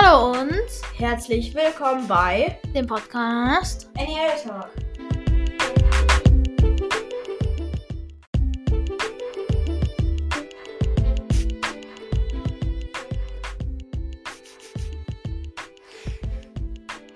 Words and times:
Hallo 0.00 0.30
und 0.32 0.68
Herzlich 0.96 1.54
willkommen 1.54 2.06
bei 2.06 2.56
dem 2.72 2.86
Podcast. 2.86 3.90
NEL 3.96 4.06
Talk. 4.44 4.70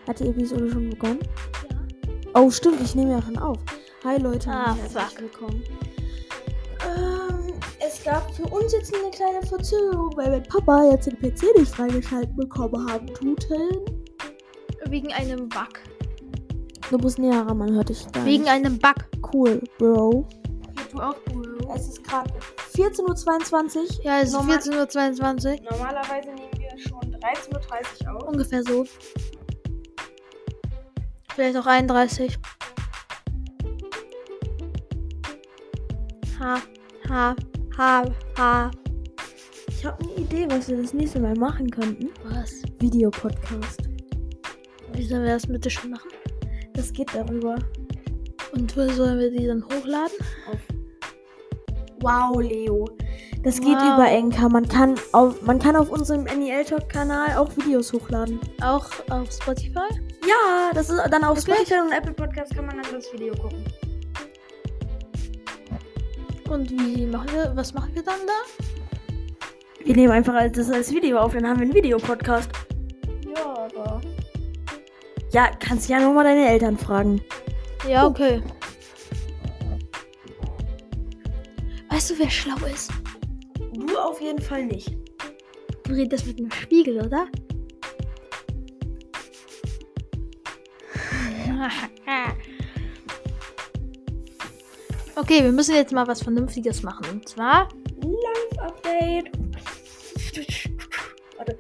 Hat 0.07 0.19
die 0.21 0.29
Episode 0.29 0.71
schon 0.71 0.91
begonnen? 0.91 1.21
Ja. 1.71 2.41
Oh, 2.41 2.51
stimmt, 2.51 2.81
ich 2.81 2.95
nehme 2.95 3.13
ja 3.13 3.23
schon 3.23 3.39
auf. 3.39 3.59
Hi 4.05 4.19
Leute, 4.19 4.49
und 4.49 4.55
Ah, 4.57 4.75
herzlich 4.75 5.03
fuck. 5.03 5.21
willkommen. 5.21 5.63
Es 8.05 8.07
gab 8.11 8.35
für 8.35 8.43
uns 8.49 8.73
jetzt 8.73 8.93
eine 8.93 9.13
kleine 9.13 9.41
Verzögerung, 9.47 10.11
weil 10.17 10.29
mein 10.29 10.43
Papa 10.43 10.91
jetzt 10.91 11.07
den 11.07 11.17
PC 11.21 11.57
nicht 11.57 11.73
freigeschaltet 11.73 12.35
bekommen 12.35 12.91
haben 12.91 13.07
tuten. 13.07 13.71
Wegen 14.87 15.13
einem 15.13 15.49
Bug. 15.49 15.69
Du 16.91 16.99
musst 16.99 17.21
näher 17.21 17.47
ran, 17.47 17.59
man 17.59 17.73
hört 17.73 17.91
dich 17.91 18.05
gar 18.11 18.25
Wegen 18.25 18.43
nicht. 18.43 18.51
einem 18.51 18.77
Bug. 18.77 18.97
Cool, 19.33 19.63
Bro. 19.79 20.27
Du 20.91 20.99
auch, 20.99 21.15
Bro. 21.27 21.73
Es 21.77 21.91
ist 21.91 22.03
gerade 22.03 22.29
14.22 22.75 23.77
Uhr. 24.01 24.05
Ja, 24.05 24.19
es 24.21 24.31
ist 24.31 24.33
Normal- 24.35 24.59
14.22 24.59 25.61
Uhr. 25.63 25.71
Normalerweise 25.71 26.29
nehmen 26.31 26.51
wir 26.59 26.79
schon 26.81 27.01
13.30 27.21 28.05
Uhr 28.05 28.17
auf. 28.17 28.29
Ungefähr 28.29 28.65
so. 28.65 28.85
Vielleicht 31.37 31.57
auch 31.57 31.67
31. 31.67 32.37
Ha, 36.41 36.57
ha, 37.09 37.37
ha, 37.79 38.05
ha. 38.39 38.71
Ich 39.69 39.85
habe 39.85 40.03
eine 40.05 40.15
Idee, 40.15 40.47
was 40.49 40.69
wir 40.69 40.81
das 40.81 40.93
nächste 40.93 41.21
Mal 41.21 41.35
machen 41.35 41.71
könnten. 41.71 42.11
Was? 42.25 42.63
Videopodcast. 42.79 43.83
Wie 44.93 45.05
sollen 45.05 45.25
wir 45.25 45.33
das 45.35 45.47
bitte 45.47 45.71
schon 45.71 45.91
machen? 45.91 46.11
Das 46.75 46.93
geht 46.93 47.15
darüber. 47.15 47.57
Und 48.53 48.77
wo 48.77 48.89
sollen 48.91 49.19
wir 49.19 49.31
die 49.31 49.47
dann 49.47 49.65
hochladen? 49.65 50.17
Wow, 52.01 52.41
Leo. 52.41 52.85
Das 53.43 53.61
geht 53.61 53.77
Wow. 53.77 53.95
über 53.95 54.09
Enka. 54.09 54.49
Man 54.49 54.69
kann 54.69 54.95
auf, 55.13 55.41
man 55.43 55.59
kann 55.59 55.75
auf 55.77 55.91
unserem 55.91 56.25
NEL 56.25 56.65
Talk 56.65 56.89
Kanal 56.89 57.37
auch 57.37 57.57
Videos 57.57 57.93
hochladen. 57.93 58.39
Auch 58.63 58.87
auf 59.11 59.33
Spotify? 59.33 59.89
Ja, 60.25 60.71
das 60.75 60.91
ist 60.91 61.01
dann 61.11 61.25
auf 61.25 61.39
Wirklich? 61.39 61.67
Spotify 61.67 61.81
und 61.81 61.93
Apple 61.93 62.13
Podcast 62.15 62.55
kann 62.55 62.67
man 62.67 62.81
dann 62.81 62.93
das 62.93 63.13
Video 63.13 63.35
gucken. 63.35 63.65
Und 66.53 66.71
wie 66.71 67.07
machen 67.07 67.31
wir, 67.33 67.51
was 67.55 67.73
machen 67.73 67.95
wir 67.95 68.03
dann 68.03 68.21
da? 68.27 68.65
Wir 69.85 69.97
nehmen 69.97 70.13
einfach 70.13 70.35
das 70.53 70.71
als 70.71 70.93
Video 70.93 71.17
auf, 71.19 71.33
dann 71.33 71.49
haben 71.49 71.61
wir 71.61 71.65
einen 71.65 71.75
Videopodcast. 71.75 72.51
Ja, 73.35 73.69
aber. 73.75 74.03
Ja, 75.33 75.51
kannst 75.59 75.89
ja 75.89 75.99
nur 75.99 76.13
mal 76.13 76.25
deine 76.25 76.47
Eltern 76.47 76.77
fragen. 76.77 77.23
Ja, 77.89 78.07
okay. 78.07 78.43
Weißt 81.89 82.11
du, 82.11 82.19
wer 82.19 82.29
schlau 82.29 82.67
ist? 82.67 82.91
Du 83.73 83.97
auf 83.97 84.21
jeden 84.21 84.43
Fall 84.43 84.67
nicht. 84.67 84.95
Du 85.85 85.95
redest 85.95 86.27
mit 86.27 86.39
einem 86.39 86.51
Spiegel, 86.51 87.01
oder? 87.01 87.29
okay, 95.17 95.43
wir 95.43 95.53
müssen 95.53 95.75
jetzt 95.75 95.93
mal 95.93 96.07
was 96.07 96.23
Vernünftiges 96.23 96.83
machen. 96.83 97.07
Und 97.11 97.29
zwar. 97.29 97.69
Live-Update. 98.03 99.31
Warte. 101.39 101.59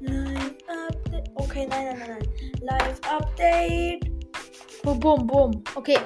Live-Update. 0.00 1.30
Okay, 1.34 1.66
nein, 1.68 1.84
nein, 1.86 1.98
nein, 1.98 2.18
nein. 2.18 2.28
Live-Update. 2.62 4.10
Bum, 4.82 5.00
bum, 5.00 5.26
bum. 5.26 5.62
Okay. 5.74 5.98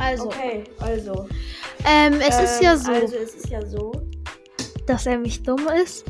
Also, 0.00 0.26
Okay, 0.28 0.64
also. 0.80 1.28
ähm, 1.84 2.14
es 2.14 2.38
ist 2.40 2.58
Ähm, 2.60 2.64
ja 2.64 2.76
so, 2.76 2.92
Also, 2.92 3.16
es 3.16 3.34
ist 3.34 3.48
ja 3.48 3.64
so. 3.66 3.92
dass 4.86 5.06
er 5.06 5.18
mich 5.18 5.42
dumm 5.42 5.66
ist. 5.82 6.04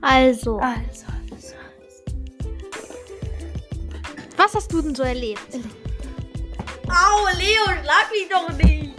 Also, 0.00 0.58
Also, 0.58 0.58
also. 0.58 1.06
Was 4.38 4.54
hast 4.54 4.72
du 4.72 4.80
denn 4.80 4.94
so 4.94 5.02
erlebt? 5.02 5.42
Au, 6.88 7.26
Leo, 7.36 7.64
schlag 7.82 8.10
mich 8.12 8.28
doch 8.30 8.48
nicht. 8.56 8.94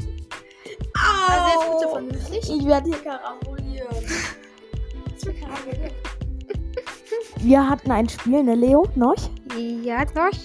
Au. 0.95 1.31
Also, 1.31 1.47
jetzt 1.49 1.71
bitte 1.71 1.89
vernünftig. 1.91 2.49
Ich 2.59 2.65
werde 2.67 2.89
hier 2.89 2.99
karamboliert? 3.03 4.05
Wir 7.39 7.69
hatten 7.69 7.91
ein 7.91 8.09
Spiel, 8.09 8.43
ne, 8.43 8.55
Leo? 8.55 8.87
Noch? 8.95 9.15
Ja, 9.83 10.05
doch. 10.05 10.37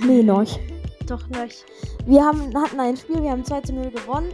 Nee, 0.00 0.22
noch. 0.22 0.58
Doch 1.06 1.26
nicht. 1.28 1.64
Wir 2.06 2.24
haben, 2.24 2.52
hatten 2.56 2.80
ein 2.80 2.96
Spiel, 2.96 3.22
wir 3.22 3.30
haben 3.30 3.44
2 3.44 3.60
zu 3.62 3.72
0 3.74 3.90
gewonnen. 3.90 4.32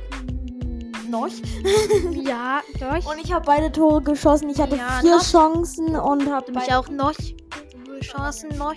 Noch. 1.10 1.28
Ja, 2.12 2.62
doch. 2.80 3.10
Und 3.12 3.22
ich 3.22 3.32
habe 3.32 3.44
beide 3.44 3.70
Tore 3.70 4.00
geschossen. 4.02 4.48
Ich 4.50 4.58
hatte 4.58 4.76
Ja, 4.76 4.98
vier 5.00 5.16
noch. 5.16 5.22
Chancen 5.22 5.94
und 5.96 6.30
habe 6.30 6.50
mich 6.52 6.72
auch 6.74 6.88
noch. 6.88 7.12
Chancen 8.04 8.56
noch. 8.58 8.74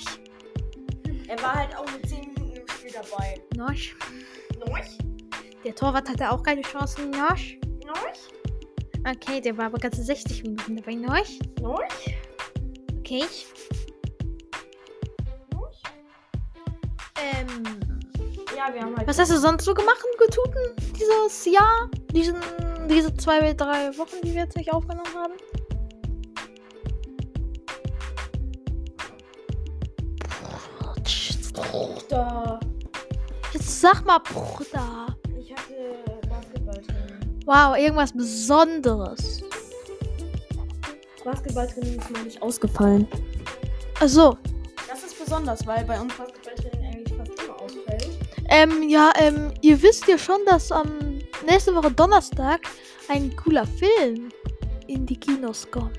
Er 1.27 1.41
war 1.41 1.53
halt 1.55 1.75
auch 1.75 1.85
nur 1.91 2.01
10 2.03 2.33
Minuten 2.33 2.55
im 2.55 2.67
Spiel 2.67 2.91
dabei. 2.91 3.41
Noch. 3.55 3.73
Noch? 4.65 4.79
Der 5.63 5.75
Torwart 5.75 6.07
hatte 6.09 6.31
auch 6.31 6.41
keine 6.43 6.61
Chancen. 6.61 7.11
Noch. 7.11 7.37
Noch? 7.85 9.09
Okay, 9.09 9.41
der 9.41 9.57
war 9.57 9.65
aber 9.65 9.77
ganze 9.77 10.03
60 10.03 10.43
Minuten 10.43 10.77
dabei. 10.77 10.95
Noch. 10.95 11.17
Noch? 11.61 11.81
Okay. 12.99 13.23
Ähm, 17.19 17.47
Ja, 18.55 18.73
wir 18.73 18.81
haben 18.81 18.95
halt. 18.97 19.07
was 19.07 19.17
hast 19.19 19.31
du 19.31 19.37
sonst 19.39 19.65
so 19.65 19.73
gemacht, 19.73 20.03
Getuten, 20.19 20.75
dieses 20.95 21.45
Jahr? 21.45 21.89
Diesen, 22.11 22.35
diese 22.89 23.13
zwei, 23.15 23.53
drei 23.53 23.95
Wochen, 23.97 24.15
die 24.23 24.33
wir 24.33 24.43
jetzt 24.43 24.55
nicht 24.57 24.71
aufgenommen 24.73 25.13
haben? 25.15 25.33
Da? 32.09 32.59
Jetzt 33.53 33.81
sag 33.81 34.05
mal, 34.05 34.19
Bruder. 34.19 35.07
Ich 35.39 35.51
hatte 35.51 36.03
Basketballtraining. 36.29 37.41
Wow, 37.45 37.77
irgendwas 37.77 38.11
Besonderes. 38.11 39.41
Basketballtraining 41.23 41.99
ist 41.99 42.09
mal 42.09 42.23
nicht 42.23 42.41
ausgefallen. 42.41 43.07
Achso. 43.99 44.37
Das 44.87 45.03
ist 45.03 45.17
besonders, 45.17 45.65
weil 45.65 45.83
bei 45.85 45.99
uns 45.99 46.13
Basketballtraining 46.15 46.85
eigentlich 46.85 47.17
fast 47.17 47.43
immer 47.43 47.61
ausfällt. 47.61 48.09
Ähm, 48.49 48.89
ja, 48.89 49.11
ähm, 49.19 49.53
ihr 49.61 49.81
wisst 49.81 50.07
ja 50.07 50.17
schon, 50.17 50.39
dass 50.45 50.71
am 50.71 51.19
nächste 51.45 51.75
Woche 51.75 51.91
Donnerstag 51.91 52.61
ein 53.09 53.35
cooler 53.35 53.65
Film 53.65 54.29
in 54.87 55.05
die 55.05 55.19
Kinos 55.19 55.69
kommt. 55.69 55.97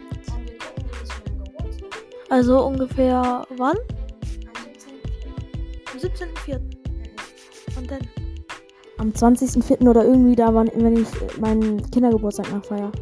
Also 2.30 2.64
ungefähr 2.64 3.46
wann? 3.56 3.76
Am 5.98 6.04
17.04. 6.04 6.54
Am 6.54 6.62
17.04. 6.62 7.78
Und 7.78 7.91
dann? 7.91 8.09
Am 8.98 9.10
20.04. 9.10 9.88
oder 9.88 10.04
irgendwie 10.04 10.36
da, 10.36 10.54
wann, 10.54 10.70
wenn 10.75 10.97
ich 10.97 11.09
äh, 11.20 11.41
meinen 11.41 11.91
Kindergeburtstag 11.91 12.53
nachfeier. 12.53 12.92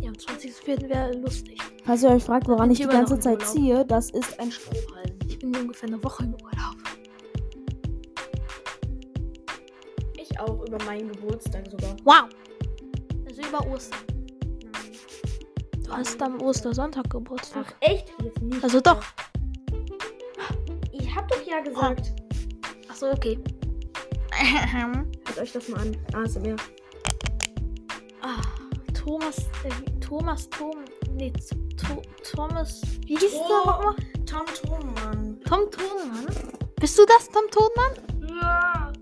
Ja, 0.00 0.08
am 0.08 0.14
20.04. 0.14 0.88
wäre 0.88 1.12
lustig. 1.18 1.58
Falls 1.84 2.02
ihr 2.02 2.10
euch 2.10 2.24
fragt, 2.24 2.48
woran 2.48 2.70
ich 2.72 2.80
ich 2.80 2.86
die 2.86 2.92
ganze 2.92 3.20
Zeit 3.20 3.42
ziehe, 3.42 3.84
das 3.84 4.10
ist 4.10 4.40
ein 4.40 4.50
Strohhalm. 4.50 5.10
Ich 5.28 5.38
bin 5.38 5.54
ungefähr 5.56 5.88
eine 5.88 6.02
Woche 6.02 6.24
im 6.24 6.34
Urlaub. 6.34 6.76
Ich 10.16 10.40
auch 10.40 10.66
über 10.66 10.82
meinen 10.84 11.12
Geburtstag 11.12 11.70
sogar. 11.70 11.96
Wow! 12.04 12.28
Also 13.28 13.42
über 13.42 13.66
Ostern. 13.72 14.00
Du 15.84 15.92
hast 15.92 16.20
am 16.20 16.40
Ostersonntag 16.42 17.10
Geburtstag. 17.10 17.66
Ach 17.68 17.88
echt? 17.88 18.12
Jetzt 18.24 18.42
nicht. 18.42 18.64
Also 18.64 18.80
doch. 18.80 19.02
Ich 20.92 21.14
hab 21.14 21.28
doch 21.28 21.42
ja 21.46 21.60
gesagt. 21.60 22.12
Achso, 23.00 23.12
okay. 23.12 23.38
Hört 25.26 25.38
euch 25.38 25.52
das 25.52 25.68
mal 25.68 25.80
an. 25.80 25.96
ASMR. 26.12 26.56
ah, 28.20 28.42
Thomas, 28.92 29.38
äh, 29.64 30.00
Thomas, 30.00 30.50
Tom, 30.50 30.84
nee, 31.14 31.32
to, 31.78 32.02
Thomas, 32.30 32.82
wie 33.06 33.16
hieß 33.16 33.32
Oh. 33.36 33.48
der 33.48 33.72
nochmal? 33.72 33.94
Tom 34.26 34.44
Thunmann. 34.54 35.40
Tom 35.48 35.70
Tonmann? 35.70 36.26
Bist 36.78 36.98
du 36.98 37.06
das, 37.06 37.26
Tom 37.30 37.44
Tonmann? 37.50 38.28
Ja. 38.38 38.92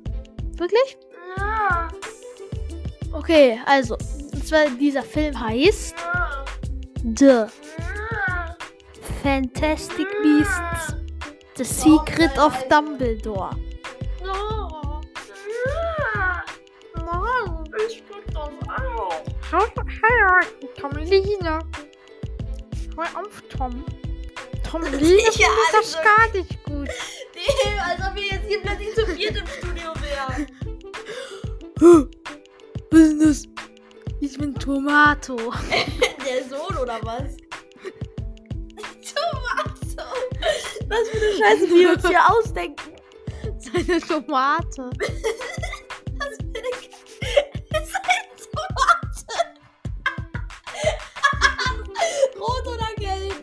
Wirklich? 0.58 0.96
Ja. 1.36 1.88
Okay, 3.12 3.58
also, 3.66 3.94
und 4.32 4.46
zwar 4.46 4.66
dieser 4.78 5.02
Film 5.02 5.38
heißt 5.40 5.96
Ja. 5.98 6.44
The 7.16 7.24
Ja. 7.24 8.56
Fantastic 9.24 10.06
Beasts. 10.22 10.94
The 11.56 11.64
Secret 11.64 12.38
of 12.38 12.54
Dumbledore. 12.68 13.56
Ja. 14.24 14.34
Hallo, 16.96 17.64
Tommeline. 20.76 21.58
Hör 22.96 23.04
auf, 23.16 23.42
Tom. 23.56 23.84
Tommeline 24.68 25.02
Ja, 25.06 25.30
findet 25.30 25.72
das 25.72 25.96
also- 25.96 25.98
gar 26.02 26.32
nicht 26.32 26.64
gut. 26.64 26.88
Nee, 27.34 27.78
als 27.80 28.00
ob 28.06 28.14
wir 28.16 28.24
jetzt 28.24 28.46
hier 28.48 28.60
plötzlich 28.60 28.94
zu 28.96 29.06
viert 29.06 29.36
im 29.36 29.46
Studio 29.46 29.92
wären. 30.02 30.46
Was 32.90 33.00
ist 33.00 33.22
das? 33.24 33.48
Ich 34.20 34.36
bin 34.36 34.54
Tomato. 34.56 35.36
Der 36.26 36.44
Sohn 36.48 36.76
oder 36.76 36.98
was? 37.02 37.36
Tomato. 39.14 40.10
Was 40.88 41.08
für 41.08 41.16
eine 41.16 41.32
Scheiße 41.38 41.70
wir 41.74 41.90
uns 41.92 42.08
hier 42.08 42.28
ausdenken. 42.28 42.92
Seine 43.72 44.00
Tomate. 44.00 44.82
Was 46.18 46.36
für 46.36 46.48
eine 46.48 46.70
K 46.72 46.88
ist 47.78 47.94
ein 47.94 48.26
Tomate. 48.52 49.32
Rot 52.38 52.66
oder 52.66 52.94
gelb? 52.96 53.38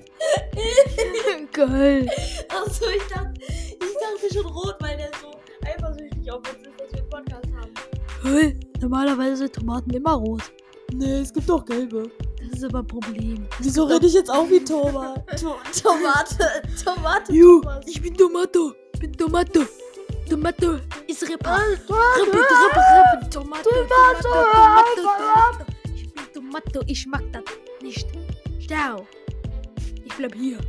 Geil. 1.51 2.10
Achso, 2.50 2.86
ich 2.89 3.04
dachte, 3.07 3.33
ich 3.39 3.77
dachte 3.80 4.33
schon 4.33 4.45
rot, 4.45 4.75
weil 4.80 4.98
der 4.98 5.12
so 5.22 5.31
eifersüchtig 5.66 6.31
auf 6.31 6.39
uns 6.39 6.68
ist, 6.68 6.80
dass 6.80 6.92
wir 6.92 7.00
einen 7.00 7.10
Podcast 7.10 7.48
haben. 7.56 7.74
Hey, 8.24 8.60
normalerweise 8.81 9.38
sind 9.38 9.54
Tomaten 9.54 9.92
immer 9.92 10.13
rot. 10.13 10.44
Nee, 10.94 11.19
es 11.19 11.33
gibt 11.33 11.50
doch 11.50 11.63
gelbe. 11.66 12.10
Das 12.39 12.60
ist 12.60 12.63
aber 12.66 12.80
ein 12.80 12.88
Problem. 12.88 13.48
Wieso 13.60 13.86
rede 13.86 14.06
ich 14.06 14.13
jetzt 14.13 14.30
auch 14.30 14.50
wie 14.50 14.63
Thomas? 14.63 15.19
To 15.39 15.56
Tomate, 15.81 16.63
Tomate, 16.83 17.33
Ju, 17.33 17.62
ich 17.86 18.01
bin 18.01 18.16
Tomato. 18.16 18.74
Ich 18.94 19.00
bin 19.00 19.13
Tomato. 19.13 19.62
Tomato 20.30 20.80
ist 21.07 21.30
Rapper. 21.30 21.60
Tomato, 21.88 22.22
Tomato, 23.30 23.69
Tomato, 23.69 24.22
Tomato. 24.95 25.66
Ich 25.94 26.13
bin 26.13 26.24
Tomato. 26.33 26.81
Ich 26.88 27.06
mag 27.07 27.24
das 27.31 27.44
nicht. 27.81 28.07
Stau. 28.60 29.07
Ich 30.04 30.13
bleib 30.16 30.33
hier. 30.33 30.60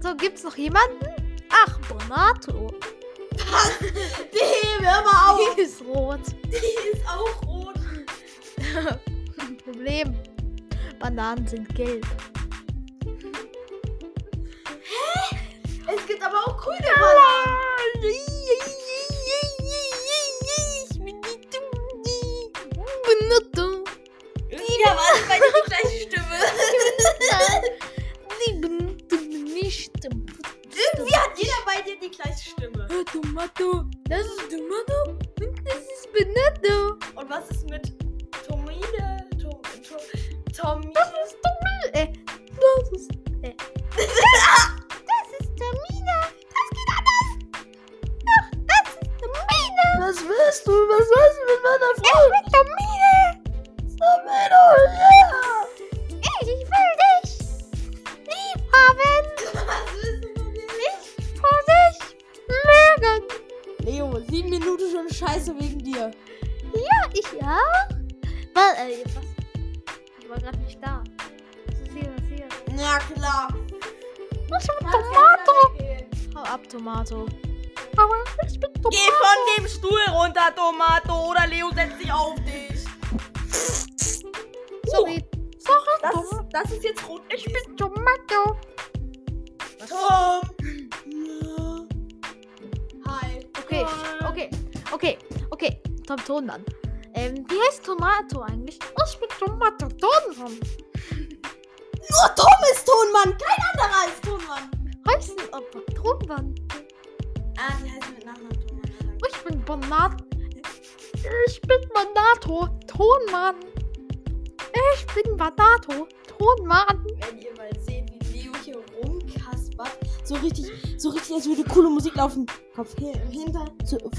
So, 0.00 0.14
gibt's 0.14 0.42
noch 0.42 0.56
jemanden? 0.56 1.06
Ach, 1.50 1.78
Bonato. 1.88 2.70
Nee, 3.80 4.84
hör 4.84 5.02
mal 5.04 5.32
auf. 5.32 5.54
Die 5.56 5.62
ist 5.62 5.82
rot. 5.82 6.20
Die 6.44 6.96
ist 6.96 7.06
auch 7.08 7.46
rot. 7.46 7.74
Problem. 9.64 10.14
Bananen 10.98 11.46
sind 11.46 11.74
gelb. 11.74 12.06
Aber 16.28 16.40
auch 16.46 16.56
grüne 16.56 16.92
Bananen. 16.94 18.04
Ich 20.90 20.98
bin 20.98 21.16
die 21.22 21.38
Bonato. 23.04 23.66
Ja, 24.50 24.90
war 24.90 25.10
das 25.14 25.22
bei 25.28 25.38
dir 25.38 25.52
die 25.54 25.66
gleiche 25.66 25.98
Stimme? 26.02 26.36
Irgendwie 30.94 31.16
hat 31.16 31.32
jeder 31.36 31.60
bei 31.64 31.82
dir 31.82 31.98
die 32.00 32.10
gleiche 32.10 32.50
Stimme. 32.50 32.88
Tomato. 33.12 33.84
Das 34.08 34.26
ist 34.26 34.50
Tomato. 34.50 34.98
Und 35.40 35.58
das 35.64 35.82
ist 35.82 36.08
Bonato. 36.12 36.98
Und 37.16 37.30
was 37.30 37.50
ist 37.50 37.68
mit 37.68 38.07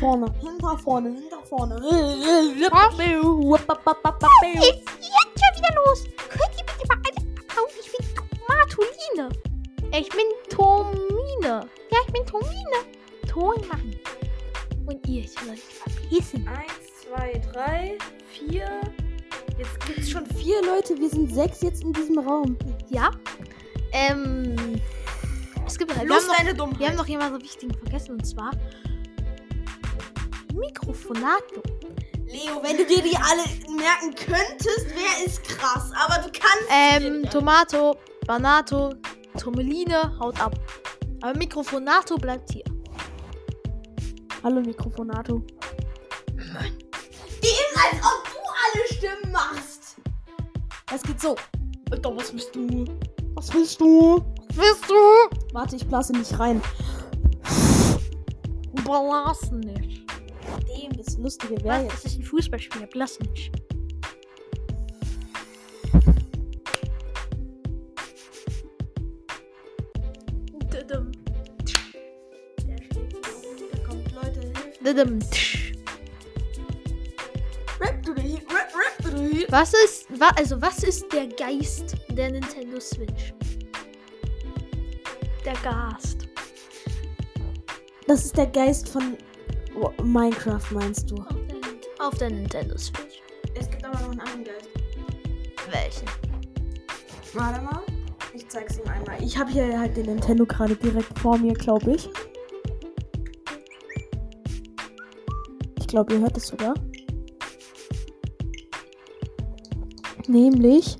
vorne, 0.09 0.33
hinter, 0.39 0.77
vorne, 0.79 1.09
hinter, 1.09 1.43
vorne. 1.43 1.75
Was 1.75 1.83
ist 1.83 2.55
jetzt 4.65 5.37
schon 5.37 5.53
wieder 5.55 5.73
los? 5.85 6.03
Könnt 6.29 6.55
ihr 6.57 6.65
bitte 6.65 6.87
mal 6.87 6.97
alle 7.05 7.21
abhauen? 7.47 7.69
Ich 7.79 7.89
bin 7.91 8.05
Tomatoline. 8.47 9.29
Ich 9.91 10.09
bin 10.09 10.27
Tomine. 10.49 11.67
Ja, 11.91 11.97
ich 12.07 12.13
bin 12.13 12.25
Tomine. 12.25 12.77
Tonmann. 13.27 13.95
Und 14.87 15.07
ihr 15.07 15.27
sollt 15.27 15.51
euch 15.51 15.63
verpissen. 15.63 16.47
Eins, 16.47 17.03
zwei, 17.03 17.39
drei, 17.53 17.97
vier. 18.29 18.81
Jetzt 19.59 19.85
gibt's 19.85 20.09
schon 20.09 20.25
vier. 20.35 20.63
Leute, 20.65 20.97
wir 20.97 21.09
sind 21.09 21.31
sechs 21.31 21.61
jetzt 21.61 21.83
in 21.83 21.93
diesem 21.93 22.17
Raum. 22.17 22.57
Ja. 22.89 23.11
Ähm. 23.91 24.81
Es 25.67 25.77
gibt. 25.77 25.91
Wir 25.91 25.99
haben, 25.99 26.07
Plus 26.07 26.27
noch, 26.27 26.35
deine 26.35 26.55
Dummheit. 26.55 26.79
wir 26.79 26.87
haben 26.87 26.95
noch 26.97 27.07
jemanden 27.07 27.43
wichtigen 27.43 27.75
vergessen 27.75 28.13
und 28.13 28.25
zwar. 28.25 28.51
Mikrofonato. 30.59 31.61
Leo, 32.25 32.61
wenn 32.61 32.77
du 32.77 32.85
dir 32.85 33.01
die 33.01 33.17
alle 33.17 33.43
merken 33.75 34.13
könntest, 34.15 34.87
wäre 34.89 35.25
es 35.25 35.41
krass. 35.41 35.91
Aber 35.95 36.21
du 36.21 36.29
kannst. 36.31 36.67
Ähm, 36.69 37.27
Tomato, 37.29 37.95
Banato, 38.27 38.93
Tomeline, 39.39 40.17
haut 40.19 40.39
ab. 40.39 40.53
Aber 41.21 41.37
Mikrofonato 41.37 42.17
bleibt 42.17 42.51
hier. 42.51 42.63
Hallo 44.43 44.61
Mikrofonato. 44.61 45.41
Die 46.37 47.47
ist, 47.47 47.75
als 47.75 48.05
ob 48.05 48.23
du 48.25 48.39
alle 48.63 48.87
Stimmen 48.97 49.31
machst. 49.31 49.95
Es 50.93 51.01
geht 51.01 51.19
so. 51.19 51.35
Alter, 51.91 52.15
was 52.15 52.31
willst 52.33 52.55
du? 52.55 52.85
Was 53.33 53.53
willst 53.53 53.81
du? 53.81 54.23
Willst 54.53 54.89
du? 54.89 54.95
Warte, 55.53 55.75
ich 55.75 55.87
blase 55.87 56.13
nicht 56.13 56.37
rein. 56.39 56.61
Blass 58.83 59.51
nicht. 59.51 60.08
Dem, 60.57 60.91
das 60.97 61.17
Lustige 61.17 61.63
wäre 61.63 61.83
jetzt. 61.83 62.05
Das 62.05 62.13
ist 62.13 62.19
ein 62.19 62.23
Fußballspieler. 62.23 62.87
Blass 62.87 63.19
nicht. 63.19 63.51
Dudum. 70.69 71.11
Der 72.67 72.77
steht 72.83 73.11
hier 73.11 73.21
oben. 73.45 73.65
Da 73.71 73.77
kommt 73.87 74.11
Leute, 74.13 74.39
hilft. 74.41 74.85
Dudum. 74.85 75.19
Tsch. 75.31 75.73
Rap 77.79 78.03
to 78.03 78.13
the 78.13 78.21
heat, 78.21 78.43
rap, 78.51 78.73
rap 78.75 78.97
to 79.01 79.09
the 79.17 79.37
heat. 79.39 79.51
Was 79.51 79.73
ist, 79.73 80.07
also 80.35 80.61
was 80.61 80.83
ist 80.83 81.11
der 81.13 81.27
Geist 81.27 81.95
der 82.09 82.31
Nintendo 82.31 82.79
Switch? 82.79 83.33
Der 85.45 85.53
Gast. 85.63 86.27
Das 88.05 88.25
ist 88.25 88.35
der 88.35 88.47
Geist 88.47 88.89
von 88.89 89.15
Minecraft, 90.03 90.71
meinst 90.71 91.09
du? 91.11 91.15
Auf 91.15 91.27
der, 91.47 92.07
auf 92.07 92.17
der 92.17 92.29
Nintendo 92.29 92.77
Switch. 92.77 93.21
Es 93.55 93.69
gibt 93.69 93.83
aber 93.85 93.99
noch 93.99 94.11
einen 94.11 94.19
anderen 94.19 94.45
Geist. 94.45 94.69
Welchen? 95.71 96.07
Warte 97.33 97.61
mal. 97.61 97.81
Ich 98.33 98.47
zeig's 98.47 98.77
ihm 98.77 98.87
einmal. 98.89 99.21
Ich 99.23 99.37
habe 99.37 99.51
hier 99.51 99.79
halt 99.79 99.95
den 99.97 100.05
Nintendo 100.05 100.45
gerade 100.45 100.75
direkt 100.75 101.17
vor 101.19 101.37
mir, 101.37 101.53
glaube 101.53 101.93
ich. 101.93 102.09
Ich 105.79 105.87
glaube, 105.87 106.13
ihr 106.13 106.19
hört 106.21 106.37
es 106.37 106.47
sogar. 106.47 106.73
Nämlich. 110.27 110.97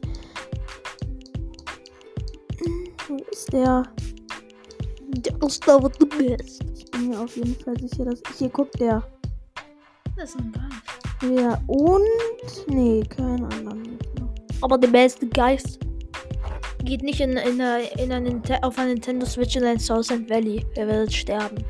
Hm, 2.59 2.87
Wo 3.07 3.17
ist 3.31 3.53
der? 3.53 3.83
Der 5.07 5.41
ist 5.43 5.63
the 5.65 6.05
best. 6.05 6.59
Ich 6.59 6.59
bin 6.59 6.68
mir 7.09 7.19
auf 7.19 7.35
jeden 7.35 7.55
Fall 7.55 7.77
sicher, 7.79 8.05
dass. 8.05 8.21
Hier 8.37 8.49
guckt 8.49 8.79
der. 8.79 9.03
Das 10.15 10.31
ist 10.31 10.39
ein 10.39 10.51
Geist. 10.51 11.37
Ja, 11.37 11.61
und. 11.67 12.67
Nee, 12.67 13.03
kein 13.09 13.43
anderen. 13.43 13.97
Aber 14.61 14.77
der 14.77 14.89
beste 14.89 15.27
Geist 15.27 15.79
geht 16.83 17.01
nicht 17.03 17.19
in, 17.19 17.31
in, 17.31 17.61
eine, 17.61 17.83
in 17.97 18.11
eine, 18.11 18.63
auf 18.63 18.77
eine 18.77 18.93
Nintendo 18.93 19.25
Switch 19.25 19.55
in 19.55 19.63
ein 19.63 19.79
Southend 19.79 20.29
Valley. 20.29 20.65
Ihr 20.75 20.87
werdet 20.87 21.13
sterben. 21.13 21.63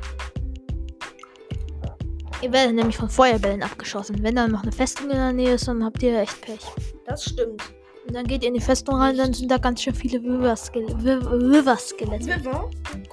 Ihr 2.42 2.54
werdet 2.54 2.76
nämlich 2.76 2.96
von 2.96 3.10
Feuerbällen 3.10 3.64
abgeschossen. 3.64 4.24
Wenn 4.24 4.36
dann 4.36 4.52
noch 4.52 4.64
eine 4.64 4.72
Festung 4.72 5.10
in 5.10 5.18
der 5.18 5.34
Nähe 5.34 5.56
ist, 5.56 5.68
dann 5.68 5.84
habt 5.84 6.02
ihr 6.02 6.20
echt 6.20 6.40
Pech. 6.42 6.62
Das 7.06 7.26
stimmt. 7.26 7.62
Und 8.08 8.16
dann 8.16 8.26
geht 8.26 8.44
ihr 8.44 8.48
in 8.48 8.54
die 8.56 8.62
Festung 8.62 8.96
rein, 8.96 9.18
dann 9.18 9.34
sind 9.34 9.52
da 9.52 9.58
ganz 9.58 9.84
schön 9.84 9.94
viele 9.94 10.24
Wither-Skelette. 10.24 11.04
Wither-Skelette. 11.04 12.42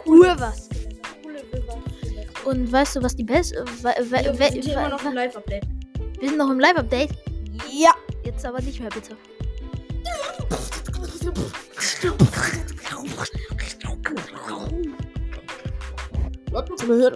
River? 0.07 0.53
Und 2.47 2.71
weißt 2.71 2.97
du, 2.97 3.03
was 3.03 3.17
die 3.17 3.25
beste... 3.25 3.65
We, 3.83 3.89
we, 3.99 4.39
Wir 4.39 4.53
sind 4.53 4.65
hier 4.65 4.75
immer 4.75 4.89
noch 4.89 5.05
im 5.05 5.15
Live-Update. 5.15 5.67
wir 6.21 6.29
sind 6.29 6.39
noch 6.39 6.51
im 6.51 6.61
Live-Update. 6.61 7.11
Ja! 7.73 7.91
Jetzt 8.25 8.47
aber 8.47 8.63
nicht 8.63 8.79
mehr, 8.81 8.89
bitte. 8.89 9.17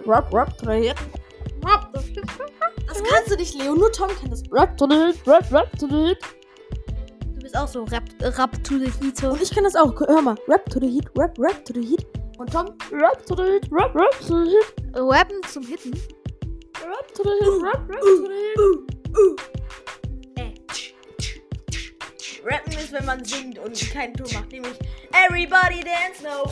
Rap, 0.05 0.33
rap, 0.33 0.67
rap. 0.67 0.99
Das 2.87 3.03
kannst 3.03 3.31
du 3.31 3.35
nicht, 3.37 3.55
Leo. 3.55 3.73
Nur 3.73 3.91
Tom 3.93 4.09
kann 4.19 4.29
das. 4.29 4.43
Rap 4.51 4.77
to 4.77 4.85
the 4.89 4.95
hit, 4.95 5.27
rap, 5.27 5.49
rap 5.51 5.71
to 5.79 5.87
the 5.87 6.07
hit. 6.07 6.17
Du 7.35 7.39
bist 7.41 7.55
auch 7.57 7.67
so 7.67 7.83
Rap, 7.85 8.03
Rap 8.19 8.63
to 8.65 8.77
the 8.77 8.91
Hito. 8.99 9.31
Und 9.31 9.41
ich 9.41 9.49
kann 9.49 9.63
das 9.63 9.75
auch. 9.75 9.97
Hör 9.97 10.21
mal. 10.21 10.35
Rap 10.49 10.69
to 10.69 10.79
the 10.79 10.89
hit, 10.89 11.05
rap, 11.17 11.37
rap 11.39 11.63
to 11.63 11.73
the 11.73 11.85
hit. 11.85 12.05
Und 12.41 12.51
Tom, 12.51 12.75
rap 12.91 13.23
to 13.27 13.35
the 13.35 13.43
hit, 13.43 13.67
rap, 13.69 13.93
rap 13.93 14.09
to 14.21 14.43
the 14.43 14.49
hit. 14.49 14.73
Rappen 14.95 15.43
zum 15.47 15.63
Hitten. 15.63 15.93
Rap 16.83 17.13
to 17.13 17.21
the 17.21 17.29
hit, 17.39 17.61
rap, 17.61 17.87
rap 17.87 18.01
to 18.01 18.17
the 18.17 18.29
hit. 18.33 18.81
Äh. 20.37 20.53
Rappen 22.43 22.73
ist, 22.73 22.91
wenn 22.93 23.05
man 23.05 23.23
singt 23.23 23.59
und 23.59 23.79
keinen 23.91 24.15
Ton 24.15 24.25
macht. 24.33 24.51
Nämlich 24.51 24.73
Everybody 25.11 25.81
Dance 25.81 26.23
Now. 26.23 26.49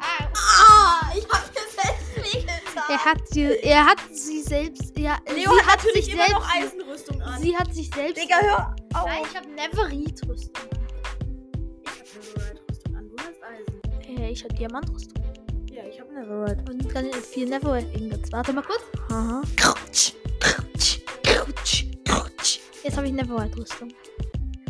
Ah, 0.00 1.12
ich 1.14 1.28
hab 1.28 1.44
selbst 1.44 2.16
wehgetan. 2.16 2.57
Er 2.90 3.04
hat 3.04 3.28
sie, 3.28 3.44
er 3.62 3.84
hat 3.84 3.98
sie 4.10 4.40
selbst, 4.40 4.98
ja, 4.98 5.18
Leo 5.26 5.50
sie 5.52 5.60
hat 5.60 5.66
hat 5.66 5.80
sich 5.82 6.08
natürlich 6.08 6.12
immer 6.12 6.24
selbst, 6.24 6.34
noch 6.34 6.54
Eisenrüstung 6.54 7.22
an. 7.22 7.42
sie 7.42 7.56
hat 7.56 7.74
sich 7.74 7.90
selbst, 7.94 8.22
Digga, 8.22 8.36
hör 8.40 8.74
auf. 8.94 9.04
nein, 9.04 9.22
ich 9.28 9.36
habe 9.36 9.48
Neverite-Rüstung. 9.50 10.52
Ich 11.82 11.90
hab 11.90 12.06
Neverite-Rüstung 12.14 12.96
an. 12.96 13.08
Du 13.10 13.16
hast 13.18 13.42
Eisen. 13.42 14.18
Äh, 14.18 14.30
ich 14.30 14.42
habe 14.42 14.54
Diamantrüstung. 14.54 15.22
Ja, 15.70 15.82
ich 15.84 16.00
hab 16.00 16.10
Neverite. 16.10 16.64
Und 16.70 16.88
ganz 16.94 17.14
viel 17.26 17.48
Neverite-Ingots. 17.48 18.32
Warte 18.32 18.52
mal 18.54 18.62
kurz. 18.62 18.82
Aha. 19.10 19.42
Jetzt 22.84 22.96
habe 22.96 23.06
ich 23.06 23.12
Neverite-Rüstung. 23.12 23.92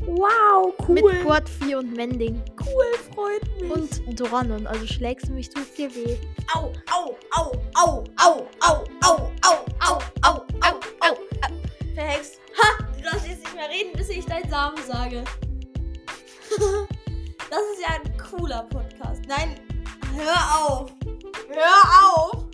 Wow, 0.07 0.75
cool. 0.89 0.95
Mit 0.95 1.23
Port 1.23 1.49
4 1.49 1.79
und 1.79 1.95
Mending. 1.95 2.43
Cool, 2.73 2.99
freut 3.15 3.61
mich. 3.61 4.07
Und 4.07 4.21
Doranon. 4.21 4.67
Also 4.67 4.87
schlägst 4.87 5.29
du 5.29 5.33
mich, 5.33 5.51
tust 5.51 5.77
dir 5.77 5.95
weh. 5.95 6.17
Au, 6.55 6.73
au, 6.93 7.17
au, 7.37 7.53
au, 7.75 8.05
au, 8.21 8.47
au, 8.67 8.87
au, 9.05 9.31
au, 9.45 9.59
au, 9.87 9.99
au, 10.25 10.35
au, 10.63 10.75
au. 11.01 11.17
Verhext. 11.95 12.41
Ha! 12.57 12.85
Du 12.97 13.03
darfst 13.03 13.27
jetzt 13.27 13.41
nicht 13.41 13.55
mehr 13.55 13.69
reden, 13.69 13.93
bis 13.97 14.09
ich 14.11 14.25
deinen 14.25 14.49
Samen 14.51 14.79
sage. 14.87 15.25
Das 17.51 17.61
ist 17.73 17.81
ja 17.81 17.89
ein 17.95 18.17
cooler 18.19 18.63
Podcast. 18.65 19.23
Nein, 19.27 19.55
hör 20.17 20.37
auf. 20.59 20.91
Hör 21.49 22.15
auf. 22.15 22.47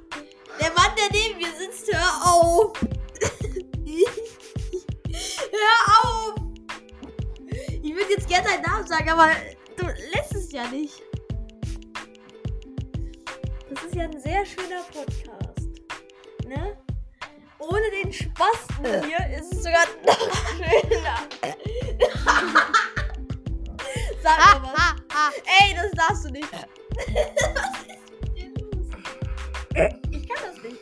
Der 0.61 0.71
Mann, 0.73 0.93
der 0.97 1.11
neben 1.11 1.39
mir 1.39 1.53
sitzt, 1.59 1.93
hör 1.93 2.33
auf. 2.33 2.73
hör 5.51 6.05
auf. 6.05 6.35
Ich 7.83 7.93
würde 7.93 8.11
jetzt 8.11 8.29
gerne 8.29 8.49
deinen 8.49 8.63
Namen 8.63 8.87
sagen, 8.87 9.11
aber 9.11 9.29
du 9.85 9.93
lässt 10.13 10.35
es 10.35 10.51
ja 10.53 10.67
nicht. 10.69 11.03
Das 13.71 13.85
ist 13.85 13.95
ja 13.95 14.05
ein 14.05 14.21
sehr 14.21 14.47
schöner 14.47 14.83
Podcast. 14.93 15.69
Ne? 16.47 16.77
Ohne 17.59 17.91
den 18.03 18.13
Spaß 18.13 18.67
hier 18.81 19.39
ist 19.39 19.53
es 19.53 19.63
sogar 19.63 19.87
noch 20.07 20.19
schöner. 20.57 21.29
Sag 24.23 24.63
mal 24.63 24.73
was. 24.75 25.35
Ey, 25.61 25.75
das 25.75 25.91
darfst 25.93 26.25
du 26.25 26.31
nicht. 26.31 26.53
was 26.53 26.63
ist 27.89 27.99
mit 28.21 28.37
dir 28.37 28.51
los? 28.51 28.87
Ich 30.11 30.29
kann 30.29 30.43
das 30.47 30.57
nicht. 30.63 30.81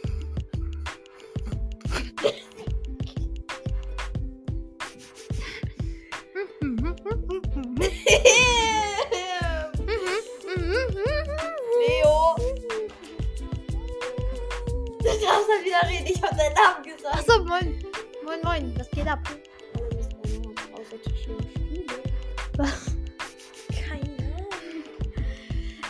Du 15.22 15.28
darfst 15.28 15.48
halt 15.48 15.64
wieder 15.64 15.88
reden. 15.88 16.06
Ich 16.06 16.20
hab 16.20 16.30
deinen 16.36 16.54
Namen 16.54 16.82
gesagt. 16.82 17.14
Achso, 17.14 17.44
moin. 17.44 17.78
Moin, 18.24 18.40
moin. 18.42 18.74
Was 18.76 18.90
geht 18.90 19.06
ab? 19.06 19.20
Keine 23.70 24.16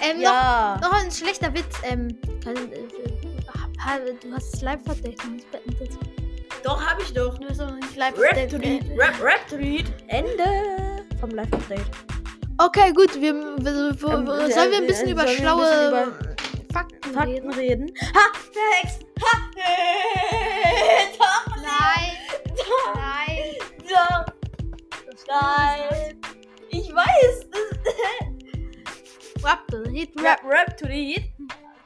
Ähm, 0.03 0.21
Ja. 0.21 0.79
noch, 0.83 0.91
noch 0.91 1.03
ein 1.03 1.11
schlechter 1.11 1.55
Witz. 1.55 1.79
Ähm, 1.85 2.09
äh, 2.45 2.55
du 4.21 4.35
hast 4.35 4.63
noch 4.63 5.31
nicht 5.31 5.51
beendet. 5.51 5.99
Doch, 6.63 6.85
hab 6.85 7.01
ich 7.01 7.15
doch. 7.15 7.39
Du 7.39 7.49
hast 7.49 7.57
noch 7.59 7.75
nicht 7.75 7.97
Rap 7.99 8.15
Live-Update 8.19 8.51
to 8.51 8.57
read. 8.59 8.85
Rap, 8.99 9.23
rap 9.23 9.49
to 9.49 9.57
read. 9.57 9.87
Ende 10.09 11.07
vom 11.19 11.31
Live-Update. 11.31 11.87
Okay, 12.59 12.93
gut. 12.93 13.15
Wir, 13.15 13.35
wir, 13.35 13.65
wir, 13.65 14.13
Ähm, 14.13 14.27
sollen 14.27 14.71
wir 14.71 14.79
ein 14.79 14.85
äh, 14.85 14.87
bisschen 14.87 15.09
über 15.09 15.27
schlaue 15.27 16.13
Fakten, 16.73 17.13
Fakten 17.13 17.51
reden? 17.51 17.53
reden. 17.53 17.95
Ha! 18.15 18.33
Verhext! 18.53 19.07
Ha! 19.23 19.33
Doch! 21.19 21.57
Nein, 21.57 22.17
Doch! 22.57 22.95
nein. 22.95 23.55
Doch! 23.89 24.25
Nein! 25.29 26.21
Ich 26.71 26.95
weiß! 26.95 27.47
Rap, 29.43 29.61
Hit, 29.91 30.11
Rap. 30.21 30.41
Rap, 30.45 30.45
rap 30.45 30.77
to 30.77 30.87
the 30.87 30.93
heat. 30.93 31.33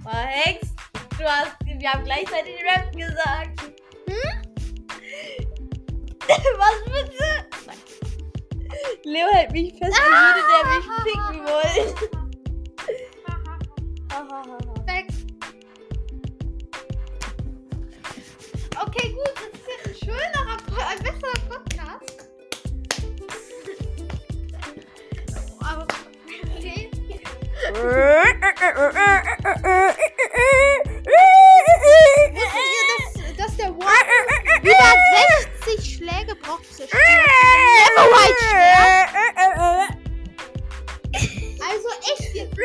Verhext! 0.03 0.75
Du 1.19 1.25
hast. 1.25 1.57
Wir 1.65 1.93
haben 1.93 2.05
gleichzeitig 2.05 2.63
Rap 2.65 2.93
gesagt. 2.93 3.61
Hm? 4.09 4.43
Was 6.59 6.85
bitte? 6.85 7.47
Leo 9.05 9.27
hält 9.33 9.53
mich 9.53 9.73
fest, 9.79 9.99
als 10.01 10.09
würde 10.09 10.43
der 10.51 10.65
mich 10.75 10.87
ficken 11.05 11.39
wollen. 11.47 12.27
Okay, 18.85 19.09
gut. 19.13 19.33
Das 19.35 19.45
ist 19.53 19.67
jetzt 19.67 19.87
ein 19.87 19.95
schönerer, 20.05 20.57
ein 20.89 20.99
besserer 20.99 21.41
Podcast. 21.49 22.17
Aber, 25.61 25.87
okay. 26.57 26.91
Dass, 32.97 33.37
dass 33.37 33.53
der 33.57 33.71
One 33.71 34.11
über 34.63 34.95
60 35.69 35.97
Schläge 35.97 36.35
braucht, 36.37 36.63
bis 36.69 36.81
er 36.81 36.87
stirbt? 36.89 37.03
Neverwhite 37.97 38.43
stirbt? 38.45 39.17
Also 41.69 41.89
echt 42.13 42.35
jetzt. 42.35 42.57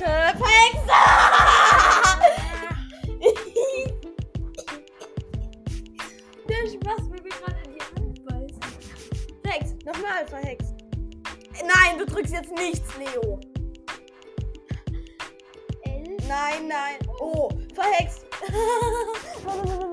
Verhexer! 0.00 0.40
Der 6.48 6.70
Spaß 6.70 7.10
will 7.10 7.22
mir 7.22 7.28
gerade 7.28 7.60
in 7.66 7.74
die 7.74 7.82
Hand 7.82 8.24
beißen. 8.24 8.60
Verhext, 9.42 9.84
nochmal 9.84 10.26
verhext. 10.26 10.74
Nein, 11.62 11.98
du 11.98 12.06
drückst 12.06 12.32
jetzt 12.32 12.52
nichts, 12.52 12.96
Leo. 12.96 13.40
L. 15.82 16.16
Nein, 16.26 16.68
nein. 16.68 16.98
Oh, 17.18 17.50
verhext. 17.74 18.24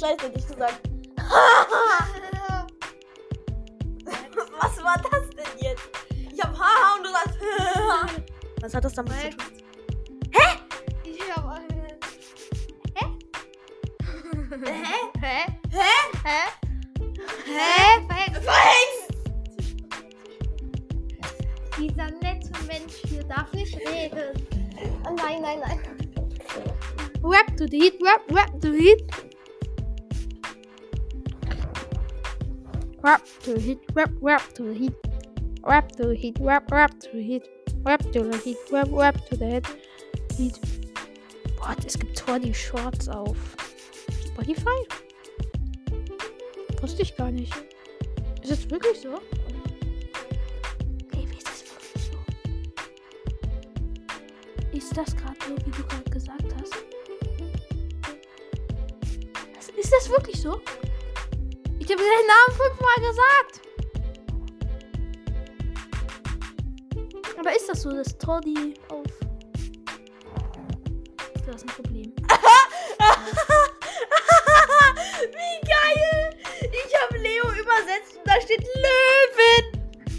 nicht 0.00 0.18
gleichzeitig 0.18 0.46
gesagt. 0.46 0.87
Rap, 33.98 34.10
rap 34.20 34.52
to 34.54 34.62
the 34.62 34.74
heat. 34.74 34.94
Rap 35.64 35.90
to 35.96 36.06
the 36.08 36.14
heat, 36.14 36.36
rap, 36.40 36.70
rap 36.70 37.00
to 37.00 37.08
the 37.14 37.22
heat. 37.22 37.48
Rap 37.82 38.00
to 38.12 38.22
the 38.22 38.38
heat, 38.38 38.56
rap, 38.70 38.88
rap 38.92 39.26
to 39.26 39.36
the 39.36 39.46
heat. 39.46 39.66
heat. 40.36 40.60
Boah, 41.56 41.74
es 41.84 41.98
gibt 41.98 42.16
Tordi 42.16 42.54
Shorts 42.54 43.08
auf 43.08 43.36
Spotify? 44.24 44.78
Wusste 46.80 47.02
ich 47.02 47.16
gar 47.16 47.32
nicht. 47.32 47.52
Ist 48.42 48.52
das 48.52 48.70
wirklich 48.70 49.00
so? 49.00 49.20
Ist 54.72 54.96
das 54.96 55.16
gerade 55.16 55.36
so, 55.48 55.56
wie 55.66 55.70
du 55.70 55.82
gerade 55.82 56.10
gesagt 56.10 56.54
hast? 56.60 56.74
Ist 59.76 59.92
das 59.92 60.08
wirklich 60.08 60.40
so? 60.40 60.60
Ich 61.80 61.90
habe 61.90 62.00
deinen 62.00 62.28
Namen 62.28 62.52
fünfmal 62.54 62.96
gesagt. 63.00 63.57
Ist 67.78 67.86
das 67.86 68.18
Toddy 68.18 68.74
auf... 68.88 69.06
Das 71.46 71.62
ist 71.62 71.62
ein 71.62 71.68
Problem. 71.68 72.12
Wie 75.30 75.60
geil! 75.64 76.36
Ich 76.60 76.92
habe 77.00 77.18
Leo 77.18 77.44
übersetzt 77.44 78.16
und 78.16 78.26
da 78.26 78.40
steht 78.40 78.64
Löwen! 78.64 79.64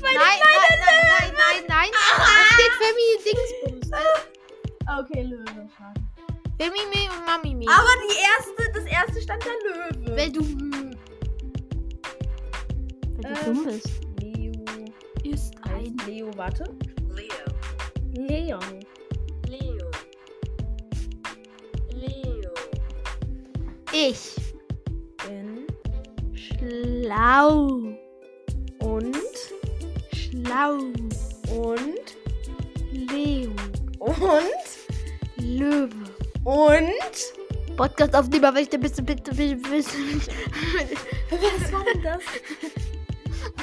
Meine 0.02 0.19
nein, 0.19 0.39
kleine 0.39 0.69
nein, 0.69 0.80
nein, 0.80 1.10
nein, 1.19 1.34
nein, 1.38 1.63
nein. 1.67 1.89
Da 2.17 2.32
steht 2.54 2.74
Femi 2.80 3.08
Dingsbums. 3.26 3.91
Also 3.91 4.13
Okay, 5.02 5.24
Löwe. 5.24 5.67
Femi 6.58 6.84
Mi 6.95 7.10
und 7.10 7.26
Mami 7.26 7.54
Mi. 7.56 7.67
Aber 7.67 7.93
die 8.08 8.15
erste, 8.24 8.72
das 8.74 8.86
erste 8.86 9.22
stand 9.22 9.43
da 9.43 9.52
Löwe. 9.67 10.15
Weil 10.15 10.32
du... 10.32 10.39
Weil 13.17 13.34
du 13.34 13.39
Ähm, 13.41 13.45
dumm 13.45 13.65
bist. 13.65 13.89
Leo. 14.22 14.54
Ist 15.26 15.54
ein... 15.63 15.98
Leo, 16.08 16.32
warte. 16.38 16.63
Ich 38.39 38.69
der 38.69 38.78
beste, 38.78 39.02
bitte, 39.04 39.34
bitte, 39.34 39.56
bitte, 39.58 39.86
was 41.30 41.71
war 41.73 41.84
denn 41.93 42.02
das? 42.04 42.23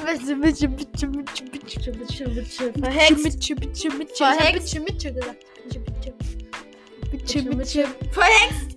bitte, 0.05 0.37
bitte, 0.37 0.69
bitte, 0.69 1.07
bitte, 1.09 1.45
bitte, 1.45 1.93
Bitte, 1.93 2.29
bitte, 2.31 2.73
verhext. 2.81 3.23
bitte, 3.23 3.55
bitte, 3.57 3.89
bitte, 3.91 4.15
Verhext. 4.17 4.75
bitte, 4.75 4.85
bitte 4.85 5.12
gesagt. 5.15 5.45
Bitte, 5.65 5.81
bitte. 5.81 6.12
Bitte, 7.11 7.43
Bitte, 7.43 7.57
bitte. 7.57 7.85
Verhext. 8.11 8.77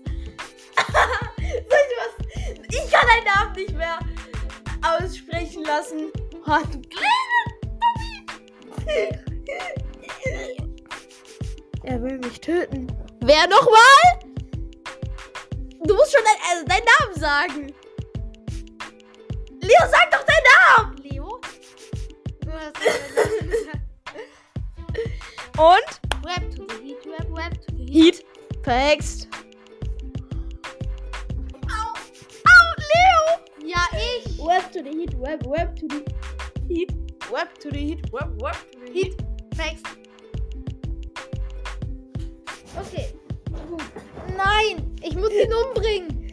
Soll 1.37 1.83
ich 1.85 1.97
was? 1.97 2.13
Ich 2.69 2.91
kann 2.91 3.05
deinen 3.07 3.25
Namen 3.25 3.55
nicht 3.55 3.75
mehr 3.75 3.99
aussprechen 4.81 5.63
lassen. 5.65 6.11
Ha, 6.47 6.61
du 6.63 6.79
kleine. 6.89 7.39
Er 11.83 12.01
will 12.01 12.17
mich 12.19 12.39
töten. 12.39 12.87
Wer 13.21 13.47
nochmal? 13.47 14.28
Du 15.83 15.93
musst 15.93 16.11
schon 16.11 16.23
dein, 16.23 16.35
also 16.51 16.65
deinen 16.65 16.85
Namen 16.99 17.15
sagen. 17.19 17.73
Leo, 19.61 19.87
sag 19.89 20.11
doch 20.11 20.25
deinen 20.25 20.45
Namen. 20.77 20.97
Leo? 21.03 21.39
Du 22.41 22.51
hast. 22.51 22.75
Und? 25.57 25.99
Rap 26.25 26.49
to 26.55 26.65
the 26.67 26.75
heat, 26.83 27.05
rap, 27.05 27.27
rap 27.31 27.53
to 27.61 27.75
the 27.75 27.85
heat. 27.85 28.15
Heat. 28.15 28.25
Verhext. 28.63 29.27
Au. 31.69 31.93
Au, 32.45 32.73
Leo. 32.77 33.39
Ja, 33.65 33.87
ich. 33.93 34.37
Web 34.39 34.71
to 34.71 34.83
the 34.83 34.89
heat, 34.89 35.13
web, 35.15 35.45
web 35.45 35.75
to 35.75 35.87
the 35.87 36.03
heat, 36.67 36.93
web 37.31 37.47
to 37.59 37.69
the 37.69 37.77
heat, 37.77 38.11
web, 38.11 38.41
web 38.41 38.55
to 38.71 38.79
the 38.85 38.91
heat. 38.91 39.13
Heat. 39.13 39.23
Facts. 39.55 39.83
Okay. 42.77 43.13
Nein, 44.37 44.88
ich 45.01 45.15
muss 45.15 45.31
ihn 45.31 45.53
umbringen. 45.53 46.27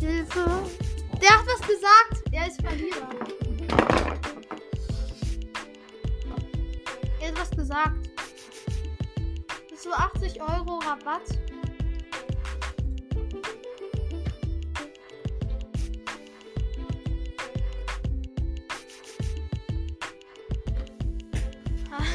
Hilfe. 0.00 0.44
Der 1.20 1.30
hat 1.30 1.46
was 1.46 1.68
gesagt. 1.68 2.22
Er 2.32 2.46
ist 2.46 2.60
Verlierer. 2.62 3.08
Er 7.20 7.28
hat 7.28 7.38
was 7.38 7.50
gesagt. 7.50 8.10
Bis 9.68 9.82
zu 9.82 9.92
80 9.92 10.40
Euro 10.40 10.78
Rabatt. 10.78 11.22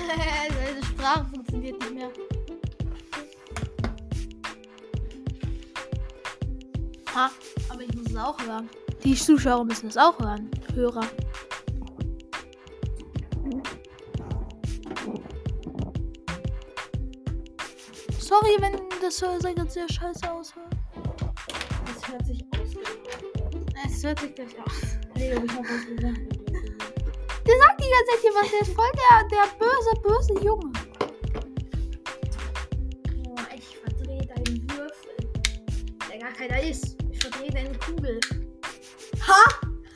Seine 0.07 0.83
Sprache 0.83 1.25
funktioniert 1.33 1.79
nicht 1.79 1.93
mehr. 1.93 2.09
Ha, 7.15 7.31
aber 7.69 7.81
ich 7.81 7.95
muss 7.95 8.07
es 8.07 8.17
auch 8.17 8.39
hören. 8.45 8.69
Die 9.03 9.15
Zuschauer 9.15 9.65
müssen 9.65 9.87
es 9.87 9.97
auch 9.97 10.19
hören. 10.19 10.49
Hörer. 10.73 11.07
Sorry, 18.19 18.57
wenn 18.59 18.73
das 19.01 19.17
so 19.17 19.39
sehr, 19.39 19.53
sehr 19.69 19.89
scheiße 19.89 20.31
aushört. 20.31 20.75
Das 21.85 22.11
hört 22.11 22.25
sich 22.25 22.45
aus. 22.53 22.69
Es 23.85 24.03
hört 24.03 24.19
sich 24.19 24.35
gleich 24.35 24.59
aus. 24.59 24.97
Leo, 25.15 25.43
ich 25.43 25.51
hab 25.51 25.63
was 25.63 25.85
gesagt. 25.85 26.34
Die 27.85 27.91
ganze 27.91 28.23
Zeit 28.23 28.33
was. 28.33 28.49
Der 28.51 28.61
ist 28.61 28.73
voll 28.73 28.91
der, 28.95 29.27
der 29.29 29.45
böse, 29.59 29.91
böse 30.01 30.33
Junge. 30.43 30.71
Boah, 33.23 33.47
ich 33.55 33.77
verdrehe 33.77 34.25
deinen 34.25 34.67
Würfel. 34.71 35.15
Der 36.09 36.17
gar 36.17 36.31
keiner 36.31 36.63
ist. 36.63 36.97
Ich 37.11 37.19
verdrehe 37.19 37.51
deine 37.51 37.77
Kugel. 37.77 38.19
Ha! 39.27 39.43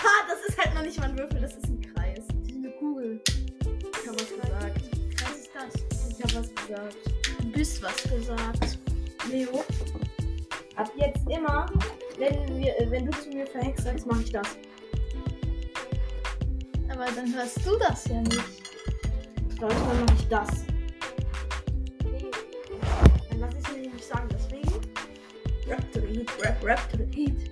Ha! 0.03 0.27
Das 0.27 0.39
ist 0.47 0.57
halt 0.57 0.75
noch 0.75 0.83
nicht 0.83 0.99
mal 0.99 1.09
ein 1.09 1.17
Würfel, 1.17 1.41
das 1.41 1.55
ist 1.55 1.65
ein 1.65 1.81
Kreis. 1.81 2.19
Das 2.27 2.47
ist 2.47 2.57
eine 2.57 2.71
Kugel. 2.73 3.21
Ich 3.25 4.07
hab 4.07 4.13
was 4.13 4.29
gesagt. 4.29 4.81
Was 5.23 5.35
ist 5.39 5.49
das? 5.55 5.73
Ich 6.11 6.23
hab 6.23 6.31
hab 6.31 6.43
was 6.43 6.55
gesagt. 6.55 6.97
Du 7.39 7.51
bist 7.51 7.81
was 7.81 8.03
gesagt. 8.03 8.77
Leo, 9.31 9.63
ab 10.75 10.91
jetzt 10.95 11.27
immer, 11.27 11.65
wenn, 12.19 12.57
wir, 12.59 12.79
äh, 12.79 12.91
wenn 12.91 13.05
du 13.07 13.17
zu 13.19 13.29
mir 13.29 13.47
verhext 13.47 13.85
sagst, 13.85 14.05
mache 14.05 14.21
ich 14.21 14.31
das. 14.31 14.57
Aber 16.99 17.09
dann 17.11 17.33
hörst 17.33 17.65
du 17.65 17.77
das 17.77 18.07
ja 18.09 18.19
nicht. 18.19 18.43
Dann 19.57 19.69
mache 19.69 20.15
ich 20.17 20.27
das. 20.27 20.49
Dann 23.29 23.39
lass 23.39 23.55
ich 23.55 23.71
mir 23.71 23.81
nämlich 23.83 24.05
sagen, 24.05 24.27
deswegen. 24.33 24.81
Rap 25.69 25.91
to 25.93 26.01
the 26.01 26.07
heat, 26.07 26.29
rap, 26.43 26.61
rap 26.61 26.91
to 26.91 26.97
the 26.97 27.05
heat. 27.15 27.48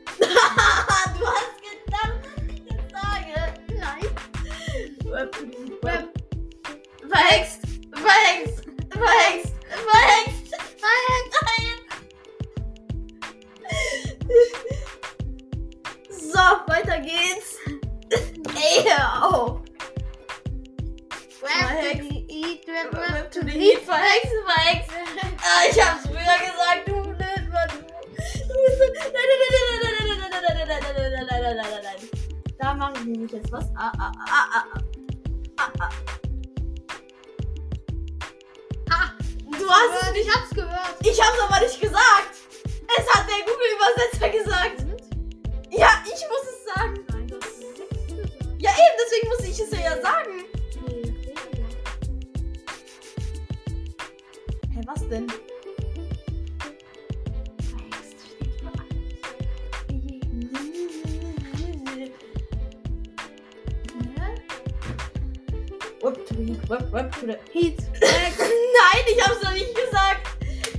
Nein, 68.08 69.04
ich 69.12 69.24
hab's 69.24 69.42
noch 69.44 69.54
nicht 69.54 69.76
gesagt. 69.76 70.28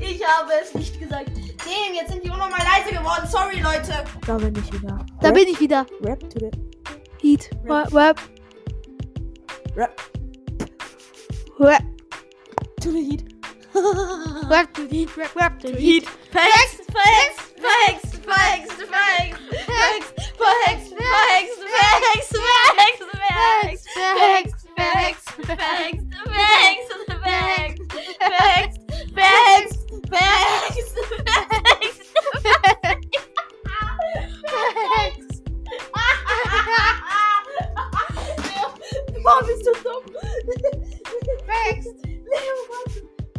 Ich 0.00 0.26
habe 0.26 0.52
es 0.62 0.74
nicht 0.74 0.98
gesagt. 1.00 1.30
Damn, 1.58 1.94
jetzt 1.94 2.10
sind 2.10 2.24
die 2.24 2.30
unnormal 2.30 2.60
leise 2.60 2.96
geworden. 2.96 3.28
Sorry, 3.28 3.60
Leute. 3.60 4.04
Da 4.26 4.36
bin 4.36 4.54
ich 4.56 4.72
wieder. 4.72 4.98
Da 5.20 5.30
bin 5.30 5.48
ich 5.48 5.60
wieder. 5.60 5.86
Rap 6.02 6.20
to 6.30 6.38
the 6.38 6.50
Heat. 7.20 7.50
Rap. 7.64 7.92
Rap. 7.92 8.20
Rap 9.74 10.00
Rap. 11.58 11.82
to 12.80 12.92
the 12.92 13.02
heat. 13.02 13.34
Rap 14.48 14.72
to 14.74 14.86
heat. 14.86 15.16
Rap. 15.16 15.34
Rap 15.34 15.58
to 15.60 15.68
heat. 15.68 15.78
Heat. 15.78 16.08
Verhext, 16.30 16.82
verhext, 16.92 17.40
verhext, 17.58 18.14
verhext, 18.24 18.72
verhext, 18.72 20.14
verhext, 20.38 20.94
verhext, 20.94 21.64
verhext, 23.10 23.88
verhext, 23.94 24.67
bags, 24.78 25.24
bags, 25.44 26.04
bags, 26.24 26.88
the 27.08 27.16
bags, 27.24 27.80
bags, 28.20 28.78
bags, 29.12 29.76
bags, 30.08 30.94
bags, 31.24 32.12
bags. 34.46 35.42
Meu, 39.14 39.40
Bob. 39.82 40.04
Bags. 41.46 41.86
Leo. 42.06 42.56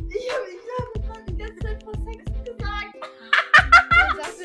Ich 0.10 0.30
hab, 1.10 1.25
die 1.25 1.38
ganze 1.38 1.60
Zeit 1.60 1.86
was 1.86 2.04
Sex 2.04 2.25
gesagt. 2.43 2.95
Du 4.10 4.17
sagst 4.17 4.41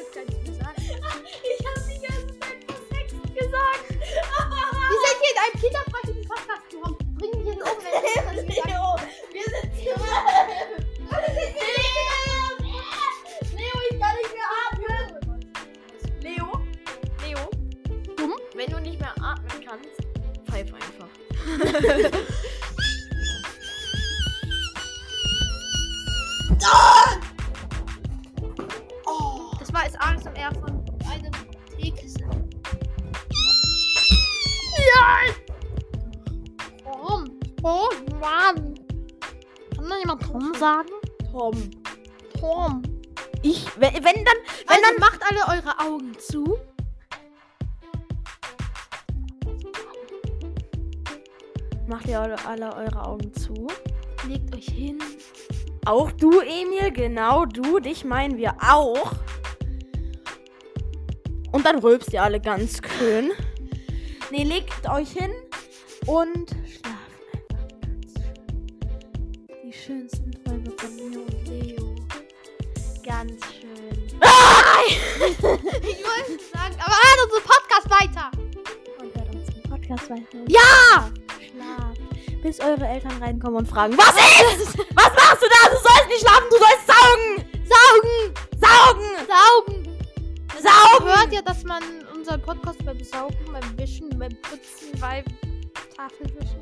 jetzt 5.22 5.30
in 5.30 5.38
einem 5.38 5.60
kinderfreundlichen 5.60 6.24
Podcast. 6.28 6.53
Um, 7.64 7.78
wenn 7.82 8.36
das 8.36 8.46
gesagt 8.46 8.66
Leo, 8.68 8.96
wir 9.32 9.44
sind 9.44 9.72
hier. 9.74 9.96
Leo, 13.52 13.78
ich 13.90 14.00
kann 14.00 14.14
nicht 14.16 14.32
mehr 14.34 14.50
atmen. 14.70 15.06
Leo, 16.20 16.48
Leo, 17.24 17.44
Mhm. 18.18 18.34
wenn 18.54 18.70
du 18.70 18.80
nicht 18.80 19.00
mehr 19.00 19.14
atmen 19.20 19.64
kannst, 19.66 20.00
pfeif 20.48 20.72
einfach. 20.74 21.08
Oh. 29.06 29.50
Das 29.58 29.72
war 29.72 29.84
jetzt 29.84 30.00
ASMR 30.00 30.52
von 30.54 30.84
einem 31.10 31.32
Teekissen. 31.76 32.24
Ja! 34.94 35.43
Oh 37.64 37.88
Mann! 38.20 38.74
Kann 39.74 39.88
da 39.88 39.98
jemand 39.98 40.22
Tom 40.22 40.54
sagen? 40.58 40.90
Tom. 41.32 41.70
Tom. 42.38 42.82
Ich, 43.42 43.66
wenn, 43.76 43.94
wenn 43.94 44.02
dann, 44.02 44.14
wenn 44.14 44.68
Also 44.68 44.82
dann 44.82 45.00
macht 45.00 45.20
alle 45.28 45.58
eure 45.58 45.80
Augen 45.80 46.12
zu. 46.18 46.58
macht 51.86 52.06
ihr 52.06 52.20
alle, 52.20 52.44
alle 52.46 52.74
eure 52.74 53.06
Augen 53.06 53.32
zu. 53.34 53.68
Legt 54.26 54.54
euch 54.54 54.66
hin. 54.66 54.98
Auch 55.84 56.10
du, 56.12 56.40
Emil, 56.40 56.90
genau 56.92 57.44
du, 57.44 57.78
dich 57.78 58.04
meinen 58.04 58.36
wir 58.36 58.54
auch. 58.60 59.12
Und 61.52 61.64
dann 61.66 61.78
rülpst 61.78 62.12
ihr 62.12 62.22
alle 62.22 62.40
ganz 62.40 62.80
schön. 62.98 63.32
Nee, 64.30 64.44
legt 64.44 64.88
euch 64.88 65.10
hin 65.10 65.30
und 66.06 66.53
eure 82.64 82.86
Eltern 82.86 83.22
reinkommen 83.22 83.56
und 83.56 83.68
fragen, 83.68 83.96
was 83.96 84.14
ist? 84.14 84.78
Was 84.94 85.12
machst 85.12 85.42
du 85.42 85.46
da? 85.48 85.68
Du 85.70 85.76
sollst 85.76 86.08
nicht 86.08 86.20
schlafen, 86.20 86.46
du 86.50 86.56
sollst 86.56 86.86
saugen! 86.86 87.44
Saugen! 87.68 88.34
Saugen! 88.58 89.26
Saugen! 89.28 89.84
Saugen! 90.62 91.06
Hört 91.06 91.32
ihr, 91.32 91.42
dass 91.42 91.64
man 91.64 91.82
unseren 92.14 92.40
Podcast 92.42 92.84
beim 92.84 93.02
Saugen, 93.02 93.36
beim 93.52 93.78
Wischen, 93.78 94.08
beim 94.18 94.32
Putzen, 94.42 94.98
beim 95.00 95.24
Tafelwischen 95.96 96.58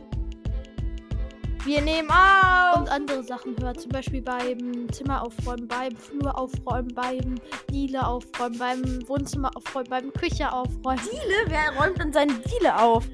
Wir 1.64 1.80
nehmen 1.80 2.10
auf! 2.10 2.80
und 2.80 2.88
andere 2.88 3.22
Sachen 3.22 3.54
hört. 3.60 3.80
Zum 3.80 3.92
Beispiel 3.92 4.22
beim 4.22 4.90
Zimmer 4.92 5.22
aufräumen, 5.22 5.68
beim 5.68 5.94
Flur 5.96 6.36
aufräumen, 6.36 6.92
beim 6.94 7.36
Diele 7.70 8.04
aufräumen, 8.04 8.58
beim 8.58 9.08
Wohnzimmer 9.08 9.50
aufräumen, 9.56 9.88
beim 9.88 10.12
Küche 10.12 10.50
aufräumen, 10.52 11.00
Diele? 11.04 11.44
Wer 11.46 11.76
räumt 11.78 11.98
denn 12.00 12.12
seine 12.12 12.34
Diele 12.34 12.76
auf? 12.76 13.04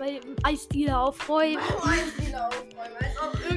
Beim 0.00 0.20
Eisdiele 0.44 0.98
aufräumen, 0.98 1.58
aufräumen, 1.58 2.10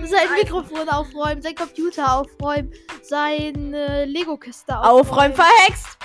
sein 0.06 0.34
Mikrofon 0.36 0.90
aufräumen, 0.90 1.42
sein 1.42 1.56
Computer 1.56 2.20
aufräumen, 2.20 2.74
seine 3.02 4.04
Lego-Kiste 4.04 4.78
Aufräumen 4.78 5.32
aufräumen. 5.32 5.36
verhext! 5.36 5.98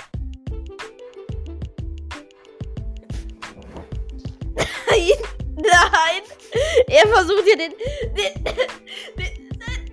Nein! 5.57 6.23
Er 6.87 7.05
versucht 7.09 7.43
hier 7.43 7.57
den. 7.57 7.73
den, 8.15 8.33
den 9.17 9.49
nein! 9.59 9.91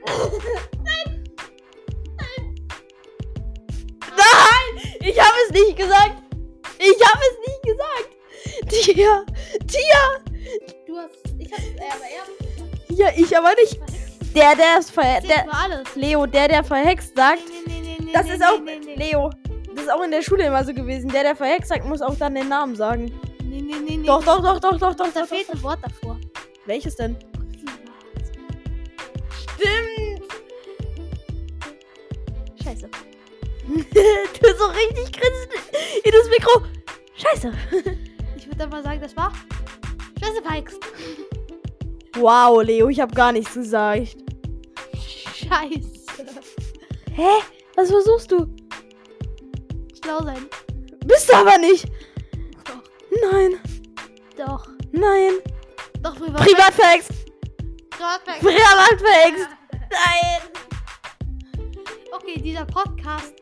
Nein! 2.16 2.54
Nein! 4.16 4.78
Ich 5.00 5.18
habe 5.20 5.37
es 5.48 5.52
nicht 5.52 5.76
gesagt! 5.76 6.22
Ich 6.78 7.04
habe 7.04 7.20
es 7.20 7.37
nicht 7.48 7.62
gesagt! 7.64 8.11
Tia! 8.68 9.26
Tia! 9.66 10.25
Äh, 11.52 11.82
aber 11.92 12.04
er. 12.04 12.96
Ja, 12.96 13.09
ich 13.16 13.37
aber 13.37 13.54
nicht. 13.54 13.78
Der, 14.35 14.54
der 14.54 14.78
ist 14.78 14.90
verhext. 14.90 15.30
Leo, 15.94 16.26
der, 16.26 16.48
der 16.48 16.64
verhext 16.64 17.16
sagt. 17.16 17.42
Nee, 17.66 17.80
nee, 17.80 17.96
nee, 18.00 18.12
das 18.12 18.28
ist 18.28 18.42
auch. 18.44 18.61
Leo, 18.96 19.30
das 19.74 19.85
ist 19.85 19.90
auch 19.90 20.02
in 20.02 20.11
der 20.11 20.22
Schule 20.22 20.46
immer 20.46 20.64
so 20.64 20.74
gewesen. 20.74 21.09
Der, 21.09 21.22
der 21.22 21.37
verhext 21.37 21.68
sagt, 21.68 21.85
muss 21.85 22.02
auch 22.02 22.16
dann 22.16 22.35
den 22.35 22.48
Namen 22.48 22.76
sagen. 22.76 23.12
Nee, 23.42 23.62
nee, 23.62 23.74
nee, 23.82 23.96
nee. 23.96 24.06
Doch, 24.06 24.24
doch, 24.24 24.42
doch, 24.42 24.61
doch, 24.61 24.78
doch, 24.78 24.94
doch. 24.94 25.12
Da 25.12 25.20
doch, 25.20 25.28
fehlt 25.28 25.48
doch, 25.48 25.54
ein 25.54 25.62
Wort 25.62 25.78
davor. 25.82 26.18
Welches 26.66 26.96
denn? 26.96 27.16
Stimmt! 29.54 30.22
Scheiße. 32.62 32.88
du 33.66 34.59
so 34.59 34.66
richtig 34.66 35.12
grinst 35.12 35.48
in 36.04 36.12
das 36.12 36.28
Mikro. 36.28 36.62
Scheiße. 37.16 37.52
ich 38.37 38.46
würde 38.46 38.59
dann 38.59 38.70
mal 38.70 38.82
sagen, 38.82 39.00
das 39.00 39.16
war 39.16 39.32
Scheiße 40.20 40.42
Pikes. 40.42 40.78
Wow, 42.16 42.62
Leo, 42.62 42.88
ich 42.88 43.00
habe 43.00 43.14
gar 43.14 43.33
nichts 43.33 43.55
gesagt. 43.55 44.16
Scheiße. 45.35 46.24
Hä? 47.12 47.29
Was 47.76 47.90
versuchst 47.90 48.33
du? 48.33 48.46
Schlau 50.02 50.22
sein. 50.22 50.46
Bist 51.05 51.29
du 51.29 51.35
aber 51.35 51.59
nicht. 51.59 51.87
Doch. 52.64 52.83
Nein, 53.31 53.55
Doch. 54.37 54.68
nein. 54.92 55.33
Doch, 56.02 56.16
privat. 56.16 56.40
Privat 56.40 56.74
verhext. 56.74 57.11
Privat. 57.90 58.24
Privat 58.40 59.00
verhext. 59.00 59.48
Nein. 59.90 60.40
Okay, 62.12 62.40
dieser 62.40 62.64
Podcast 62.64 63.35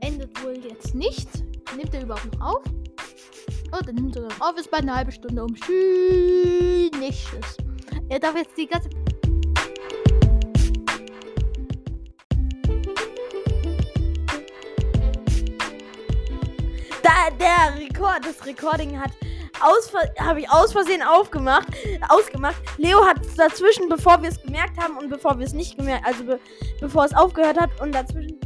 endet 0.00 0.42
wohl 0.42 0.58
jetzt 0.68 0.94
nicht. 0.94 1.28
Nimmt 1.76 1.94
er 1.94 2.02
überhaupt 2.02 2.38
noch 2.38 2.54
auf? 2.54 2.62
Oh, 3.72 3.80
dann 3.84 3.94
nimmt 3.94 4.16
er 4.16 4.22
noch 4.22 4.40
auf. 4.40 4.56
Ist 4.58 4.70
bei 4.70 4.78
einer 4.78 4.96
halben 4.96 5.12
Stunde 5.12 5.42
um. 5.44 5.54
Tschüss. 5.54 6.90
Nicht 6.98 7.26
tschüss. 7.30 7.56
Er 8.12 8.20
darf 8.20 8.36
jetzt 8.36 8.54
die 8.58 8.66
ganze. 8.66 8.90
Da 17.02 17.30
der 17.40 17.80
Rekord, 17.80 18.22
das 18.22 18.44
Recording 18.44 19.00
hat 19.00 19.12
habe 20.18 20.40
ich 20.40 20.50
aus 20.50 20.72
Versehen 20.72 21.02
aufgemacht, 21.02 21.68
ausgemacht. 22.08 22.56
Leo 22.76 23.02
hat 23.02 23.16
dazwischen, 23.36 23.88
bevor 23.88 24.20
wir 24.20 24.28
es 24.28 24.42
gemerkt 24.42 24.76
haben 24.76 24.98
und 24.98 25.08
bevor 25.08 25.38
wir 25.38 25.46
es 25.46 25.52
nicht 25.52 25.78
gemerkt, 25.78 26.04
also 26.04 26.24
be, 26.24 26.40
bevor 26.80 27.04
es 27.04 27.14
aufgehört 27.14 27.58
hat 27.58 27.70
und 27.80 27.94
dazwischen, 27.94 28.38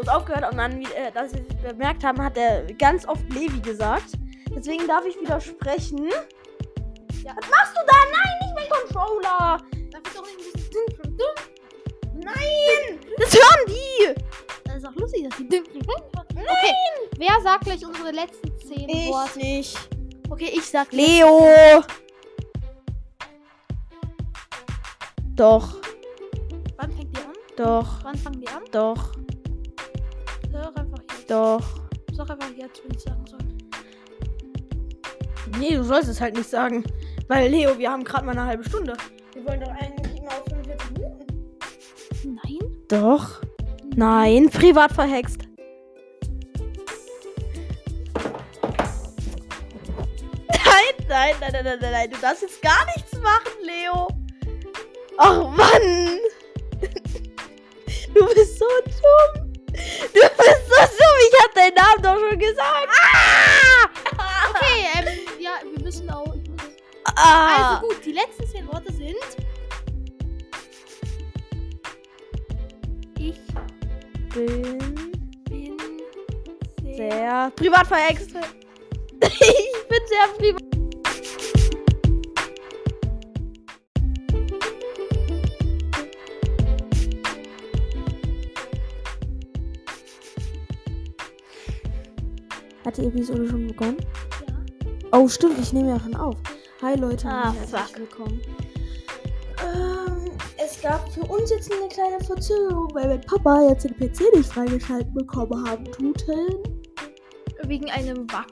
es 0.00 0.08
aufgehört 0.08 0.50
und 0.50 0.56
dann, 0.56 0.80
äh, 0.80 1.12
dass 1.12 1.34
wir 1.34 1.44
es 1.46 1.72
bemerkt 1.72 2.02
haben, 2.02 2.20
hat 2.24 2.38
er 2.38 2.64
ganz 2.72 3.06
oft 3.06 3.22
Levi 3.34 3.60
gesagt. 3.60 4.12
Deswegen 4.56 4.86
darf 4.88 5.04
ich 5.04 5.20
widersprechen. 5.20 6.08
Ja. 7.22 7.36
Was 7.36 7.50
machst 7.50 7.76
du 7.76 7.86
da? 7.86 7.96
Nein, 8.10 8.39
mein 8.60 8.68
Controller. 8.68 9.58
Darf 9.90 10.02
ich 10.06 10.12
doch 10.14 10.24
nicht 10.24 11.04
ein 11.04 11.16
dumm? 11.16 12.22
Nein, 12.22 12.98
das 13.18 13.34
hören 13.34 13.66
die. 13.68 14.14
Das 14.64 14.76
ist 14.76 14.86
auch 14.86 14.94
lustig, 14.96 15.28
dass 15.28 15.38
die 15.38 15.48
dumm 15.48 15.64
Okay, 16.34 16.74
wer 17.18 17.40
sagt 17.42 17.64
gleich 17.64 17.84
unsere 17.84 18.10
letzten 18.12 18.50
zehn 18.60 18.88
Worte? 19.08 19.38
nicht. 19.38 19.76
Okay, 20.30 20.50
ich 20.54 20.64
sag 20.68 20.92
Leo. 20.92 21.82
Doch, 25.34 25.74
Wann 26.76 26.90
fängt 26.92 27.16
die 27.16 27.20
an? 27.20 27.32
doch, 27.56 28.04
Wann 28.04 28.16
fangen 28.16 28.40
die 28.40 28.48
an? 28.48 28.62
doch, 28.72 29.12
Sag 30.52 30.78
einfach 30.78 30.98
jetzt. 31.10 31.30
doch. 31.30 31.62
Sag 32.12 32.30
einfach 32.30 32.50
jetzt, 32.56 32.82
wenn 32.84 32.94
ich 32.96 33.02
sagen 33.02 33.24
soll. 33.26 33.38
Nee, 35.58 35.76
du 35.76 35.84
sollst 35.84 36.08
es 36.10 36.20
halt 36.20 36.36
nicht 36.36 36.48
sagen. 36.48 36.84
Weil, 37.30 37.48
Leo, 37.48 37.78
wir 37.78 37.92
haben 37.92 38.02
gerade 38.02 38.26
mal 38.26 38.32
eine 38.32 38.44
halbe 38.44 38.64
Stunde. 38.64 38.96
Wir 39.34 39.46
wollen 39.46 39.60
doch 39.60 39.70
eigentlich 39.70 40.18
immer 40.18 40.30
auf 40.30 40.42
45 40.48 40.90
Minuten. 40.90 41.26
Nein? 42.24 42.76
Doch. 42.88 43.40
Nein, 43.94 44.50
privat 44.50 44.90
verhext. 44.90 45.42
Nein, 50.48 50.82
nein, 51.08 51.34
nein, 51.40 51.52
nein, 51.52 51.64
nein, 51.64 51.78
nein, 51.80 51.92
nein. 51.92 52.10
Du 52.10 52.16
darfst 52.18 52.42
jetzt 52.42 52.60
gar 52.62 52.84
nichts 52.96 53.12
machen, 53.20 53.62
Leo. 53.62 54.08
Ach, 55.16 55.50
Mann. 55.50 56.18
Du 58.12 58.26
bist 58.34 58.58
so 58.58 58.66
dumm. 58.86 59.52
Du 60.12 60.20
bist 60.20 60.66
so 60.68 60.80
dumm. 60.98 61.16
Ich 61.28 61.44
hab 61.44 61.54
deinen 61.54 61.74
Namen 61.76 62.02
doch 62.02 62.28
schon 62.28 62.38
gesagt. 62.40 62.99
Ah. 67.22 67.74
Also 67.74 67.86
gut, 67.88 68.04
die 68.04 68.12
letzten 68.12 68.46
zehn 68.46 68.66
Worte 68.68 68.90
sind. 68.92 69.14
Ich 73.18 73.38
bin 74.34 74.78
bin 75.44 75.76
sehr. 76.82 76.96
sehr 76.96 77.52
privat 77.56 77.86
verhext. 77.86 78.30
ich 79.20 79.88
bin 79.88 80.00
sehr 80.08 80.28
privat. 80.38 80.60
Hat 92.86 92.96
die 92.96 93.04
Episode 93.04 93.46
schon 93.46 93.66
begonnen? 93.66 93.98
Ja. 94.48 95.18
Oh, 95.18 95.28
stimmt, 95.28 95.58
ich 95.58 95.74
nehme 95.74 95.90
ja 95.90 96.00
schon 96.00 96.14
auf. 96.14 96.36
Hi 96.82 96.94
Leute, 96.96 97.28
Ah, 97.28 97.52
herzlich 97.52 97.80
fuck. 97.80 97.98
willkommen. 97.98 98.40
Ähm, 99.62 100.30
es 100.56 100.80
gab 100.80 101.10
für 101.12 101.20
uns 101.22 101.50
jetzt 101.50 101.70
eine 101.72 101.88
kleine 101.88 102.20
Verzögerung, 102.24 102.88
weil 102.94 103.08
mein 103.08 103.20
Papa 103.20 103.62
jetzt 103.68 103.84
den 103.84 103.94
PC 103.96 104.34
nicht 104.34 104.50
freigeschaltet 104.52 105.12
bekommen 105.14 105.68
haben 105.68 105.84
tuten. 105.92 106.48
Wegen 107.64 107.90
einem 107.90 108.26
Bug. 108.26 108.46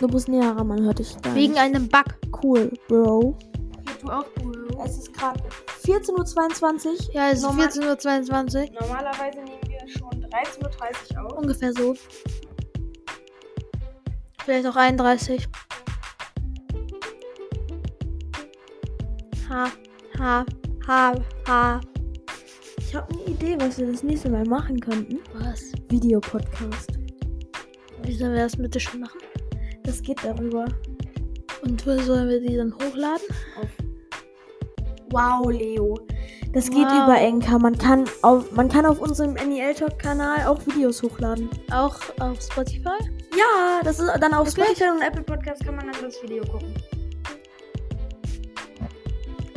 Du 0.00 0.08
musst 0.08 0.28
näher 0.28 0.56
ran, 0.56 0.66
man 0.66 0.82
hört 0.82 0.98
dich 0.98 1.20
gar 1.20 1.34
Wegen 1.34 1.52
nicht. 1.52 1.60
einem 1.62 1.88
Bug. 1.88 2.04
Cool, 2.42 2.72
Bro. 2.88 3.36
Du 4.00 4.08
auch, 4.08 4.24
Bro. 4.34 4.82
Es 4.84 4.98
ist 4.98 5.12
gerade 5.12 5.40
14.22 5.84 7.08
Uhr. 7.08 7.14
Ja, 7.14 7.28
es 7.30 7.38
ist 7.38 7.42
Normal- 7.44 7.68
14.22 7.68 8.70
Uhr. 8.72 8.80
Normalerweise 8.80 9.38
nehmen 9.38 9.60
wir 9.68 9.88
schon 9.88 10.10
13.30 10.10 11.16
Uhr 11.16 11.26
auf. 11.26 11.38
Ungefähr 11.38 11.72
so. 11.72 11.94
Vielleicht 14.44 14.66
auch 14.66 14.74
31. 14.76 15.46
Ha, 19.48 19.70
ha, 20.18 20.44
ha, 20.86 21.14
ha. 21.46 21.80
Ich 22.78 22.94
habe 22.94 23.12
eine 23.12 23.24
Idee, 23.24 23.56
was 23.58 23.78
wir 23.78 23.90
das 23.90 24.02
nächste 24.02 24.30
Mal 24.30 24.44
machen 24.44 24.78
könnten. 24.80 25.18
Was? 25.34 25.72
Videopodcast. 25.88 26.92
Wie 28.02 28.14
sollen 28.14 28.34
wir 28.34 28.42
das 28.42 28.56
bitte 28.56 28.80
schon 28.80 29.00
machen? 29.00 29.20
Das 29.84 30.02
geht 30.02 30.22
darüber. 30.24 30.66
Und 31.62 31.86
wo 31.86 31.98
sollen 32.00 32.28
wir 32.28 32.40
die 32.40 32.56
dann 32.56 32.74
hochladen? 32.74 33.26
Wow, 35.10 35.50
Leo. 35.50 35.94
Das 36.52 36.68
geht 36.68 36.86
Wow. 36.86 37.04
über 37.04 37.18
Enka. 37.18 37.58
Man 37.58 37.76
kann 37.78 38.04
auf, 38.22 38.50
man 38.52 38.68
kann 38.68 38.84
auf 38.86 39.00
unserem 39.00 39.34
NEL 39.34 39.74
Talk 39.74 39.98
Kanal 39.98 40.46
auch 40.46 40.64
Videos 40.66 41.02
hochladen. 41.02 41.48
Auch 41.70 41.96
auf 42.20 42.40
Spotify? 42.42 42.98
Ja, 43.34 43.80
das 43.84 43.98
ist 44.00 44.10
dann 44.20 44.34
auf 44.34 44.46
Wirklich? 44.48 44.76
Spotify 44.76 44.90
und 44.90 45.02
Apple 45.02 45.22
Podcast 45.22 45.64
kann 45.64 45.76
man 45.76 45.90
dann 45.90 46.02
das 46.02 46.22
Video 46.22 46.42
gucken. 46.44 46.74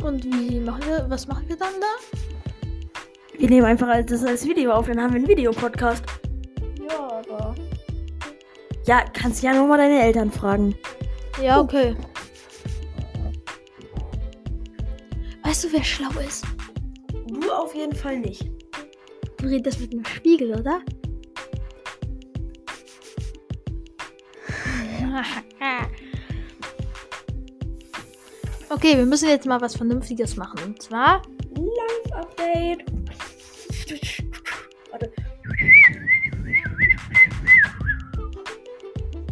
Und 0.06 0.24
wie 0.24 0.60
machen 0.60 0.84
wir, 0.86 1.04
was 1.08 1.26
machen 1.26 1.48
wir 1.48 1.56
dann 1.56 1.74
da? 1.80 2.18
Wir 3.36 3.50
nehmen 3.50 3.66
einfach 3.66 3.88
das 4.06 4.24
als 4.24 4.46
Video 4.46 4.70
auf, 4.70 4.86
dann 4.86 5.02
haben 5.02 5.12
wir 5.12 5.18
einen 5.18 5.26
Videopodcast. 5.26 6.04
Ja, 6.88 7.22
aber. 7.28 7.56
Ja, 8.86 9.04
kannst 9.12 9.42
ja 9.42 9.52
nur 9.52 9.66
mal 9.66 9.78
deine 9.78 10.00
Eltern 10.00 10.30
fragen. 10.30 10.76
Ja, 11.42 11.60
okay. 11.60 11.96
Weißt 15.42 15.64
du, 15.64 15.72
wer 15.72 15.82
schlau 15.82 16.20
ist? 16.20 16.44
Du 17.26 17.50
auf 17.50 17.74
jeden 17.74 17.96
Fall 17.96 18.20
nicht. 18.20 18.48
Du 19.38 19.48
redest 19.48 19.80
mit 19.80 19.92
einem 19.92 20.04
Spiegel, 20.04 20.54
oder? 20.54 20.82
Okay, 28.68 28.96
wir 28.96 29.06
müssen 29.06 29.28
jetzt 29.28 29.46
mal 29.46 29.60
was 29.60 29.76
Vernünftiges 29.76 30.36
machen. 30.36 30.58
Und 30.64 30.82
zwar. 30.82 31.22
Live-Update. 31.54 32.84
Warte. 34.90 35.12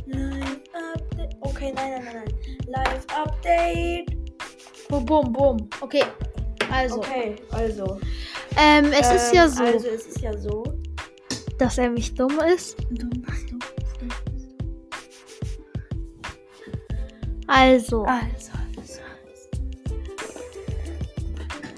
Live-Update. 0.07 1.37
Okay, 1.41 1.73
nein, 1.75 1.91
nein, 1.93 2.05
nein, 2.05 2.15
nein. 2.25 2.35
Live-Update. 2.67 4.17
Bum, 4.89 5.05
bum, 5.05 5.33
bum. 5.33 5.69
Okay. 5.81 6.05
Also. 6.71 6.99
Okay, 6.99 7.37
also. 7.51 7.99
Ähm, 8.57 8.87
es 8.93 9.11
ist 9.11 9.31
Ähm, 9.33 9.37
ja 9.37 9.49
so, 9.49 9.65
Also, 9.65 9.89
es 9.89 10.07
ist 10.07 10.21
ja 10.21 10.37
so. 10.39 10.63
dass 11.59 11.79
er 11.79 11.91
mich 11.91 12.15
dumm 12.15 12.39
ist. 12.55 12.77
Also, 17.47 18.05
Also, 18.05 18.05
also. 18.05 18.54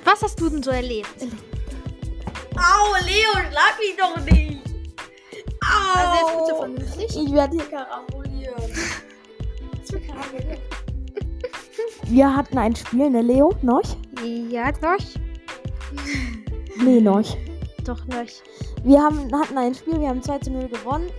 Was 0.07 0.23
hast 0.23 0.41
du 0.41 0.49
denn 0.49 0.63
so 0.63 0.71
erlebt? 0.71 1.27
Au, 2.57 2.95
Leo, 3.05 3.33
schlag 3.51 3.77
mich 3.79 3.97
doch 3.99 4.17
nicht. 4.25 4.61
Au. 5.63 5.99
Also 5.99 6.15
jetzt 6.17 6.39
bitte 6.39 6.57
vernünftig. 6.57 7.17
Ich 7.27 7.33
werde 7.33 7.57
hier 7.57 7.69
karambolieren? 7.69 8.73
Wir 12.05 12.35
hatten 12.37 12.57
ein 12.59 12.77
Spiel, 12.77 13.11
ne, 13.11 13.21
Leo? 13.23 13.55
Noch? 13.63 13.83
Ja, 14.49 14.71
doch. 14.73 15.05
Nee, 16.79 17.01
noch. 17.01 17.37
Doch, 17.85 18.07
noch. 18.07 18.27
Wir 18.85 19.03
haben, 19.03 19.31
hatten 19.35 19.59
ein 19.59 19.75
Spiel, 19.75 20.01
wir 20.01 20.09
haben 20.09 20.23
2 20.23 20.39
zu 20.39 20.51
0 20.51 20.69
gewonnen. 20.69 21.11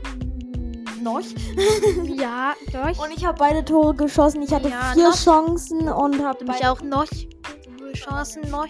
Noch. 1.01 1.21
Ja, 2.17 2.53
doch. 2.71 3.03
Und 3.03 3.11
ich 3.15 3.25
habe 3.25 3.37
beide 3.37 3.63
Tore 3.63 3.93
geschossen. 3.93 4.41
Ich 4.41 4.51
hatte 4.51 4.69
Ja, 4.69 4.91
vier 4.93 5.09
noch. 5.09 5.15
Chancen 5.15 5.87
und 5.89 6.23
habe 6.23 6.43
mich 6.45 6.65
auch 6.65 6.81
noch. 6.81 7.05
Chancen 7.97 8.49
noch. 8.49 8.67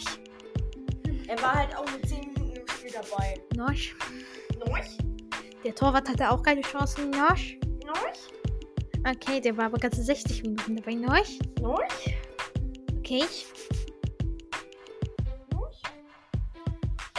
Er 1.28 1.42
war 1.42 1.54
halt 1.56 1.76
auch 1.76 1.86
nur 1.90 2.02
10 2.04 2.20
Minuten 2.34 2.56
im 2.56 2.68
Spiel 2.68 2.92
dabei. 2.92 3.40
Noch. 3.56 3.72
Noch? 4.66 4.80
Der 5.64 5.76
Torwart 5.76 6.08
hatte 6.10 6.30
auch 6.32 6.42
keine 6.42 6.62
Chancen. 6.62 7.10
Noch. 7.10 7.36
Noch? 7.86 9.10
Okay, 9.10 9.40
der 9.42 9.56
war 9.58 9.66
aber 9.66 9.78
ganze 9.78 10.04
60 10.04 10.44
Minuten 10.44 10.76
dabei. 10.78 10.94
Noch. 10.94 11.18
Noch? 11.62 11.82
Okay. 13.00 13.24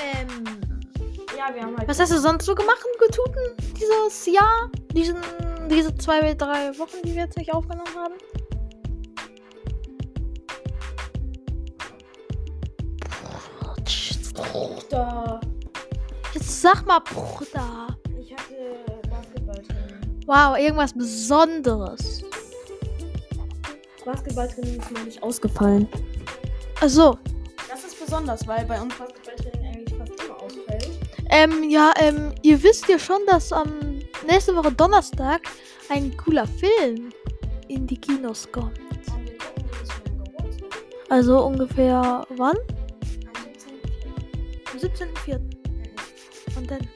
Ähm, 0.00 0.44
Ja, 1.36 1.54
wir 1.54 1.62
haben 1.62 1.76
halt. 1.76 1.88
was 1.88 1.98
hast 1.98 2.12
du 2.12 2.18
sonst 2.18 2.44
so 2.44 2.54
gemacht, 2.54 2.84
Getuten, 2.98 3.56
dieses 3.76 4.26
Jahr? 4.26 4.70
Diesen, 4.92 5.16
diese 5.70 5.94
zwei, 5.96 6.34
drei 6.34 6.76
Wochen, 6.78 6.96
die 7.04 7.14
wir 7.14 7.22
jetzt 7.24 7.36
nicht 7.36 7.52
aufgenommen 7.52 7.94
haben? 7.96 8.14
Da. 14.90 15.40
Jetzt 16.34 16.62
sag 16.62 16.86
mal, 16.86 17.00
Bruder. 17.00 17.88
Ich 18.20 18.32
hatte 18.32 18.76
Basketballtraining. 19.10 20.22
Wow, 20.26 20.56
irgendwas 20.58 20.92
Besonderes. 20.92 22.22
Basketballtraining 24.04 24.78
ist 24.80 24.90
mir 24.90 25.00
nicht 25.04 25.22
ausgefallen. 25.22 25.88
Also, 26.80 27.18
Das 27.68 27.84
ist 27.84 27.98
besonders, 27.98 28.46
weil 28.46 28.64
bei 28.66 28.80
uns 28.80 28.94
Basketballtraining 28.96 29.66
eigentlich 29.74 29.98
fast 29.98 30.12
immer 30.24 30.42
ausfällt. 30.42 30.88
ähm, 31.30 31.68
ja, 31.68 31.92
ähm, 32.00 32.32
ihr 32.42 32.62
wisst 32.62 32.88
ja 32.88 32.98
schon, 32.98 33.20
dass 33.26 33.52
am 33.52 33.98
nächste 34.26 34.54
Woche 34.54 34.72
Donnerstag 34.72 35.42
ein 35.90 36.16
cooler 36.16 36.46
Film 36.46 37.10
in 37.68 37.86
die 37.86 37.98
Kinos 37.98 38.48
kommt. 38.52 38.78
Also 41.10 41.42
ungefähr 41.44 42.26
wann? 42.36 42.56
Am 44.78 44.84
17.04. 44.84 45.34
Am 45.34 45.40
17.04. 45.40 46.56
Und 46.56 46.70
dann. 46.70 46.88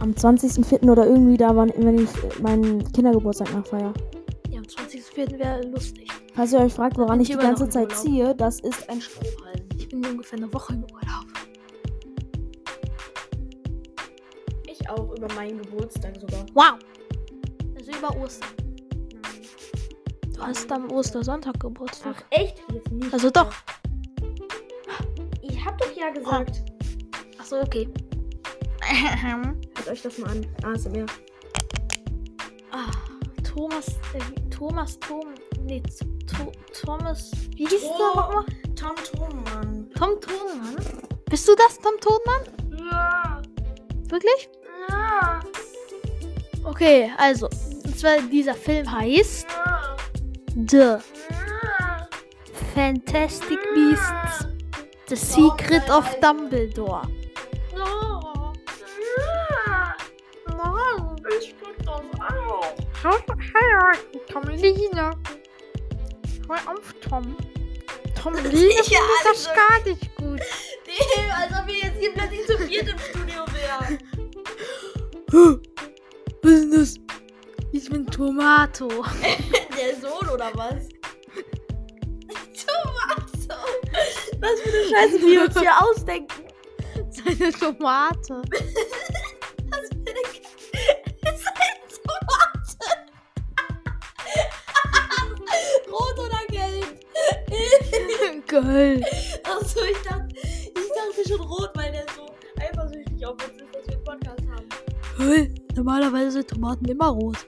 Am 0.00 0.10
20.04. 0.12 0.90
oder 0.90 1.06
irgendwie 1.06 1.36
da, 1.36 1.54
wann, 1.56 1.72
wenn 1.76 1.98
ich 1.98 2.40
meinen 2.40 2.90
Kindergeburtstag 2.92 3.52
nachfeier. 3.54 3.94
Ja, 4.50 4.58
am 4.58 4.64
20.04. 4.64 5.38
wäre 5.38 5.62
lustig. 5.68 6.08
Falls 6.34 6.52
ihr 6.52 6.60
euch 6.60 6.72
fragt, 6.74 6.98
woran 6.98 7.20
ich 7.20 7.30
ich 7.30 7.36
die 7.36 7.42
ganze 7.42 7.68
Zeit 7.68 7.88
Urlaub. 7.88 8.02
ziehe, 8.02 8.34
das 8.34 8.60
ist 8.60 8.88
ein 8.90 9.00
Strohhalm. 9.00 9.60
Ich 9.78 9.88
bin 9.88 10.04
ungefähr 10.04 10.38
eine 10.38 10.52
Woche 10.52 10.74
im 10.74 10.82
Urlaub. 10.84 11.26
Ich 14.66 14.90
auch 14.90 15.16
über 15.16 15.32
meinen 15.34 15.60
Geburtstag 15.62 16.16
sogar. 16.20 16.44
Wow! 16.54 16.78
Also 17.78 17.92
über 17.92 18.16
Ostern. 18.22 18.50
Du 20.34 20.40
hast 20.42 20.70
am 20.72 20.90
Ostersonntag 20.90 21.60
Geburtstag. 21.60 22.24
echt? 22.30 22.62
Jetzt 22.72 22.90
nicht. 22.90 23.12
Also 23.12 23.30
doch. 23.30 23.52
Ich 25.42 25.64
hab 25.64 25.78
doch 25.78 25.92
ja 25.96 26.10
gesagt. 26.10 26.62
Achso, 27.50 27.62
okay. 27.62 27.88
Hört 29.74 29.88
euch 29.88 30.02
das 30.02 30.18
mal 30.18 30.30
an. 30.30 30.46
ASMR. 30.62 31.06
ah, 32.70 32.90
Thomas. 33.42 33.88
Äh, 34.14 34.50
Thomas 34.50 34.96
Tom. 35.00 35.34
Nee, 35.64 35.82
to, 36.28 36.52
Thomas. 36.80 37.32
Wie 37.56 37.66
hieß 37.66 37.82
Oh. 37.82 37.96
der 37.98 38.22
nochmal? 38.22 38.44
Tom 38.76 38.94
Thunmann. 38.94 39.90
Tom 39.98 40.20
Tonmann? 40.20 40.76
Bist 41.28 41.48
du 41.48 41.56
das, 41.56 41.76
Tom 41.80 41.94
Tonmann? 42.00 42.88
Ja. 42.88 43.42
Wirklich? 44.08 44.48
Ja. 44.88 45.40
Okay, 46.62 47.10
also. 47.18 47.46
Und 47.84 47.98
zwar 47.98 48.18
dieser 48.30 48.54
Film 48.54 48.88
heißt 48.92 49.48
The 50.68 50.98
Fantastic 52.76 53.58
Beasts. 53.74 54.46
The 55.08 55.16
Secret 55.16 55.90
of 55.90 56.04
Dumbledore. 56.20 57.08
Auch. 63.04 63.20
Hallo, 63.54 63.98
Tomline. 64.28 65.10
Hör 66.48 66.56
auf, 66.56 66.94
Tom. 67.08 67.36
Ja, 68.22 68.30
findet 68.30 68.90
das 69.24 69.46
also- 69.46 69.50
gar 69.54 69.78
nicht 69.84 70.16
gut. 70.16 70.40
Nee, 70.86 71.30
als 71.32 71.52
ob 71.58 71.66
wir 71.68 71.74
jetzt 71.76 71.98
hier 72.00 72.12
plötzlich 72.12 72.46
zu 72.46 72.58
viert 72.58 72.88
im 72.88 72.98
Studio 72.98 73.44
wären. 73.54 73.98
Was 76.42 76.52
ist 76.52 76.74
das? 76.74 76.94
Ich 77.72 77.88
bin 77.88 78.06
Tomato. 78.06 78.88
Der 79.78 79.96
Sohn 80.00 80.28
oder 80.28 80.50
was? 80.54 80.88
Tomato. 82.66 83.62
Was 84.40 84.60
für 84.60 84.68
eine 84.68 84.84
Scheiße, 84.90 85.18
die 85.20 85.26
wir 85.26 85.42
uns 85.44 85.58
hier 85.58 85.80
ausdenken. 85.80 86.44
Seine 87.10 87.52
Tomate. 87.52 88.42
Geil. 98.62 99.02
Achso, 99.44 99.80
ich 99.90 99.98
dachte, 100.02 100.28
ich 100.34 100.72
dachte 100.74 101.28
schon 101.28 101.40
rot, 101.40 101.70
weil 101.74 101.92
der 101.92 102.04
so 102.14 102.26
eifersüchtig 102.60 103.26
auf 103.26 103.32
uns 103.34 103.62
ist, 103.62 103.74
dass 103.74 103.86
wir 103.86 103.94
einen 103.94 104.04
Podcast 104.04 104.42
haben. 104.50 104.68
Hey, 105.18 105.54
normalerweise 105.76 106.30
sind 106.32 106.48
Tomaten 106.48 106.84
immer 106.86 107.08
rot. 107.08 107.38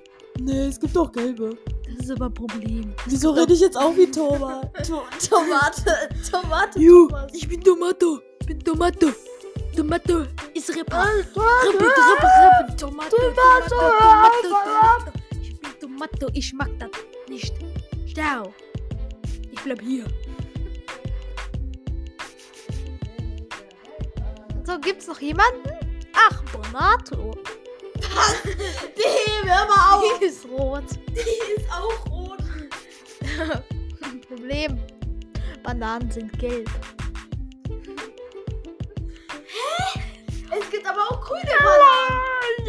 Nee, 0.40 0.66
es 0.66 0.80
gibt 0.80 0.96
doch 0.96 1.12
gelbe. 1.12 1.56
Das 1.86 2.06
ist 2.06 2.10
aber 2.10 2.26
ein 2.26 2.34
Problem. 2.34 2.94
Wieso 3.06 3.30
rede 3.32 3.52
ich 3.52 3.60
jetzt 3.60 3.76
auch 3.76 3.94
wie 3.96 4.10
Toma? 4.10 4.62
To 4.86 5.02
Tomate, 5.28 6.08
Tomate, 6.30 6.78
Ju, 6.80 7.08
Thomas. 7.08 7.30
ich 7.34 7.48
bin 7.48 7.62
Tomato. 7.62 8.20
Ich 8.40 8.46
bin 8.46 8.58
Tomato. 8.60 9.08
Tomato 9.76 10.24
ist. 10.54 10.68
Rippe, 10.70 10.90
Tomato, 11.34 11.70
Rippe, 11.70 11.84
Rippe. 11.84 12.76
Tomato, 12.76 13.16
Tomato, 13.16 13.68
Tomato, 13.68 14.48
Tomato. 14.48 15.12
Ich 15.42 15.60
bin 15.60 15.70
Tomato. 15.80 16.28
Ich 16.32 16.52
mag 16.54 16.70
das 16.78 16.90
nicht. 17.28 17.54
Stau. 18.06 18.52
Ich 19.50 19.60
bleib 19.60 19.80
hier. 19.82 20.04
So, 24.64 24.78
gibt's 24.78 25.08
noch 25.08 25.20
jemanden? 25.20 25.70
Ach, 26.14 26.42
Bonato. 26.52 27.34
Nee, 28.96 29.48
hör 29.48 29.66
mal 29.66 29.96
auf. 29.96 30.18
Die 30.20 30.24
ist 30.26 30.44
rot. 30.46 30.84
Die 31.08 31.52
ist 31.56 31.68
auch 31.70 32.06
rot. 32.10 32.38
Problem. 34.28 34.78
Bananen 35.62 36.10
sind 36.10 36.38
gelb. 36.38 36.70
Es 40.50 40.70
gibt 40.70 40.86
aber 40.86 41.02
auch 41.10 41.20
grüne 41.20 41.56
Bananen. 41.58 42.66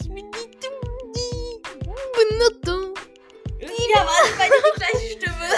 Ich 0.00 0.08
bin 0.08 0.30
die 0.32 1.60
Bonato. 2.14 2.94
Ja, 3.60 4.00
war 4.00 4.20
das 4.22 4.32
bei 4.36 4.46
dir 4.48 4.62
die 4.64 4.78
gleiche 4.78 5.08
Stimme? 5.12 5.48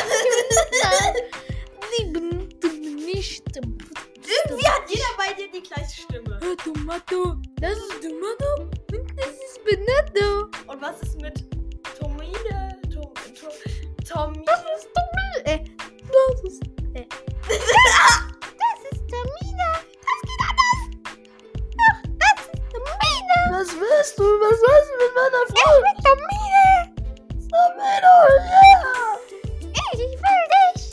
Hat 5.30 5.38
jeder 5.38 5.50
bei 5.52 5.58
dir 5.58 5.60
die 5.60 5.62
gleiche 5.62 6.02
Stimme. 6.02 6.38
Tomato. 6.64 7.36
Das 7.60 7.72
ist 7.72 8.02
Tomato. 8.02 8.62
Und 8.92 9.10
das 9.16 9.28
ist 9.28 9.60
Bonato. 9.64 10.48
Und 10.66 10.82
was 10.82 11.02
ist 11.02 11.20
mit 11.20 11.44
Tomine? 11.98 12.78
Tom, 12.92 13.12
Tom, 13.38 13.52
Tomine? 14.08 14.44
Das 14.46 14.64
ist 14.76 14.88
Tomine. 14.94 15.44
Äh, 15.44 15.64
das 16.08 16.42
ist. 16.44 16.62
Äh. 16.94 17.06
das 17.48 18.80
ist 18.90 19.02
Tomine. 19.08 19.68
Das 20.02 20.20
geht 20.26 20.42
anders. 20.48 20.80
Ach, 21.80 21.98
das 22.18 22.40
ist 22.46 22.62
Tomine. 22.72 23.36
Was 23.50 23.68
willst 23.72 24.18
du? 24.18 24.24
Was 24.24 24.58
willst 24.60 24.90
du 24.90 24.94
mit 25.04 25.12
meiner 25.16 25.44
Frau? 25.48 25.72
Ich 25.76 25.82
bin 25.84 26.04
Tomine. 26.04 26.66
Tomine, 27.50 28.14
Ich 29.92 29.98
will 29.98 30.44
dich 30.74 30.90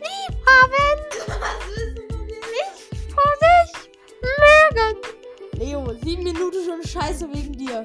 lieb 0.00 0.34
haben. 0.46 1.11
Leo, 5.62 5.94
sieben 6.02 6.24
Minuten 6.24 6.64
schon 6.64 6.82
scheiße 6.82 7.32
wegen 7.32 7.52
dir. 7.52 7.84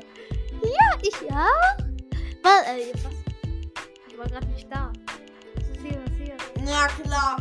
Ja, 0.63 0.97
ich 1.03 1.13
auch. 1.31 1.77
Was, 2.41 2.67
äh, 2.67 2.91
was? 3.03 3.11
Ich 4.09 4.17
war 4.17 4.25
gerade 4.25 4.47
nicht 4.47 4.67
da. 4.71 4.91
Was 5.55 5.69
ist 5.69 5.81
hier, 5.83 6.01
was 6.03 6.11
ist 6.11 6.17
hier? 6.17 6.37
Na 6.65 6.87
klar. 6.87 7.37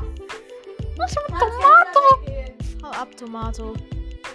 Ich 0.78 0.86
bin 0.88 1.06
Tomato. 1.26 1.46
Tomato. 1.54 2.84
Hau 2.84 2.90
ab, 2.90 3.16
Tomato. 3.16 3.74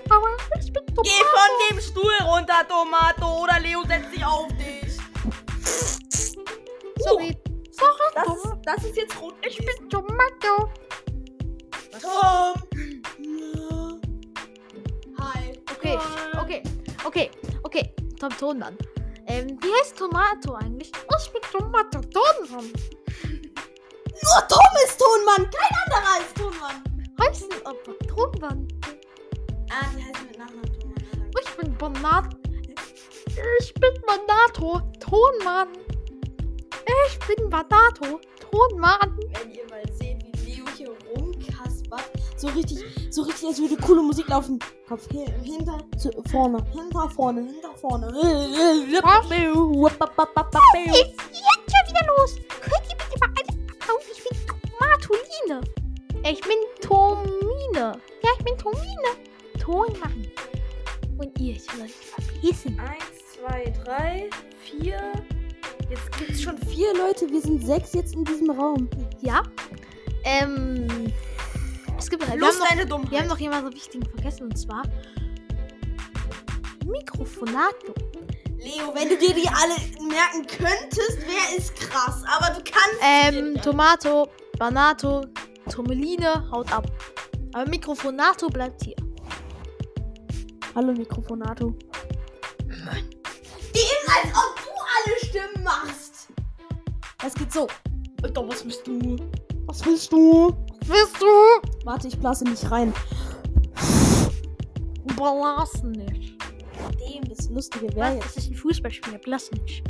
Aber 0.09 0.37
ich 0.59 0.73
bin 0.73 0.85
Tomato. 0.87 1.03
Geh 1.03 1.23
von 1.35 1.51
dem 1.69 1.79
Stuhl 1.79 2.13
runter, 2.23 2.67
Tomato, 2.67 3.43
oder 3.43 3.59
Leo 3.59 3.83
setzt 3.87 4.11
sich 4.11 4.25
auf 4.25 4.47
dich. 4.53 4.97
Sorry. 6.97 7.37
Sorry, 7.69 8.11
Das 8.15 8.27
ist, 8.27 8.53
das 8.63 8.83
ist 8.85 8.97
jetzt 8.97 9.21
rot. 9.21 9.35
Ich 9.47 9.57
bin 9.57 9.87
Tomato. 9.87 10.71
Tom. 12.01 12.70
Tom 18.21 18.37
Tonmann. 18.37 18.77
Ähm, 19.25 19.57
wie 19.63 19.73
heißt 19.79 19.97
Tomato 19.97 20.53
eigentlich? 20.53 20.91
Ich 20.91 21.31
bin 21.31 21.41
Tomato 21.51 22.01
Tonmann. 22.01 22.71
Nur 23.23 24.47
Tom 24.47 24.71
ist 24.85 24.99
Tonmann, 24.99 25.49
kein 25.49 25.71
anderer 25.87 26.19
ist 26.19 26.37
Tonmann. 26.37 26.83
Heißen 27.19 27.49
aber 27.63 27.97
Tonmann. 28.07 28.67
Ah, 29.71 29.89
die 29.97 30.03
heißt 30.03 30.23
mit 30.27 30.37
Nachnamen 30.37 30.79
Tonmann. 30.79 31.31
Ich 31.41 31.57
bin 31.57 31.75
Bonato. 31.79 32.37
Ich 33.59 33.73
bin 33.73 33.93
Bonato 34.05 34.81
Tonmann. 34.99 35.69
Ich 37.07 37.19
bin 37.25 37.49
Bonato 37.49 38.21
Tonmann. 38.51 39.19
Wenn 39.31 39.51
ihr 39.51 39.67
mal 39.67 39.81
seht, 39.93 40.23
wie 40.23 40.51
Leo 40.51 40.65
hier 40.77 40.95
rumkaspert. 41.17 42.20
So 42.41 42.47
richtig, 42.47 42.79
so 43.11 43.21
richtig, 43.21 43.49
als 43.49 43.59
würde 43.59 43.77
coole 43.77 44.01
Musik 44.01 44.27
laufen. 44.27 44.57
Kopf 44.89 45.07
hin, 45.11 45.31
hinter, 45.43 45.77
zu, 45.95 46.09
vorne, 46.31 46.57
hinter, 46.73 47.07
vorne, 47.11 47.41
hinter, 47.41 47.69
vorne. 47.75 48.07
Was 48.07 48.15
ist 48.17 48.81
jetzt 50.97 51.69
schon 51.69 51.85
wieder 51.87 52.03
los? 52.17 52.37
Könnt 52.61 52.87
ihr 52.89 52.97
bitte 52.97 53.19
mal 53.19 53.29
alle? 53.37 53.45
Ich 54.11 54.23
bin 54.23 54.39
Tomatoline. 54.79 55.61
Ich 56.23 56.41
bin 56.41 56.57
Tomine. 56.81 57.99
Ja, 58.23 58.29
ich 58.39 58.43
bin 58.43 58.57
Tomine. 58.57 59.09
Ton 59.59 59.99
machen. 59.99 60.27
Und 61.19 61.39
ihr 61.39 61.59
sollt 61.59 61.83
euch 61.83 61.93
verpissen. 61.93 62.79
Eins, 62.79 63.35
zwei, 63.35 63.71
drei, 63.85 64.31
vier. 64.63 64.99
Jetzt 65.91 66.11
gibt's 66.17 66.41
schon 66.41 66.57
vier 66.57 66.91
Leute. 66.95 67.29
Wir 67.29 67.41
sind 67.41 67.63
sechs 67.63 67.93
jetzt 67.93 68.15
in 68.15 68.25
diesem 68.25 68.49
Raum. 68.49 68.89
Ja. 69.21 69.43
Ähm. 70.23 71.13
Es 72.01 72.09
gibt. 72.09 72.23
Wir 72.25 72.31
haben, 72.31 72.39
Los, 72.39 72.57
noch, 72.57 72.67
deine 72.67 72.87
Dummheit. 72.87 73.11
wir 73.11 73.19
haben 73.19 73.27
noch 73.27 73.37
jemanden 73.37 73.71
wichtigen 73.75 74.03
vergessen 74.09 74.45
und 74.45 74.57
zwar. 74.57 74.81
Mikrofonato. 76.83 77.93
Leo, 78.57 78.91
wenn 78.95 79.07
du 79.07 79.17
dir 79.17 79.35
die 79.35 79.47
alle 79.47 79.75
merken 80.09 80.47
könntest, 80.47 81.19
wäre 81.19 81.57
es 81.57 81.71
krass. 81.75 82.23
Aber 82.27 82.55
du 82.55 82.63
kannst. 82.63 82.99
Ähm, 83.03 83.61
Tomato, 83.61 84.27
Banato, 84.57 85.23
Tomeline, 85.69 86.49
haut 86.49 86.73
ab. 86.73 86.87
Aber 87.53 87.69
Mikrofonato 87.69 88.47
bleibt 88.47 88.83
hier. 88.83 88.95
Hallo 90.73 90.93
Mikrofonato. 90.93 91.75
Eben 92.67 94.07
als 94.07 94.35
ob 94.35 94.55
du 94.55 94.71
alle 94.97 95.29
Stimmen 95.29 95.63
machst. 95.63 96.29
Es 97.23 97.35
geht 97.35 97.53
so. 97.53 97.67
Alter, 98.23 98.47
was 98.47 98.65
willst 98.65 98.87
du? 98.87 99.17
Was 99.67 99.85
willst 99.85 100.11
du? 100.11 100.55
Bist 100.81 101.15
du? 101.19 101.25
Warte, 101.85 102.07
ich 102.07 102.17
blase 102.17 102.43
nicht 102.43 102.69
rein. 102.69 102.93
Blasen 105.15 105.91
nicht. 105.91 106.35
Dem 106.99 107.31
ist 107.31 107.49
lustige 107.51 107.95
wäre 107.95 108.15
jetzt. 108.15 108.35
Das 108.35 108.43
ist 108.43 108.51
ein 108.51 108.55
Fußballspieler, 108.55 109.19
blasen 109.19 109.57
nicht. 109.63 109.83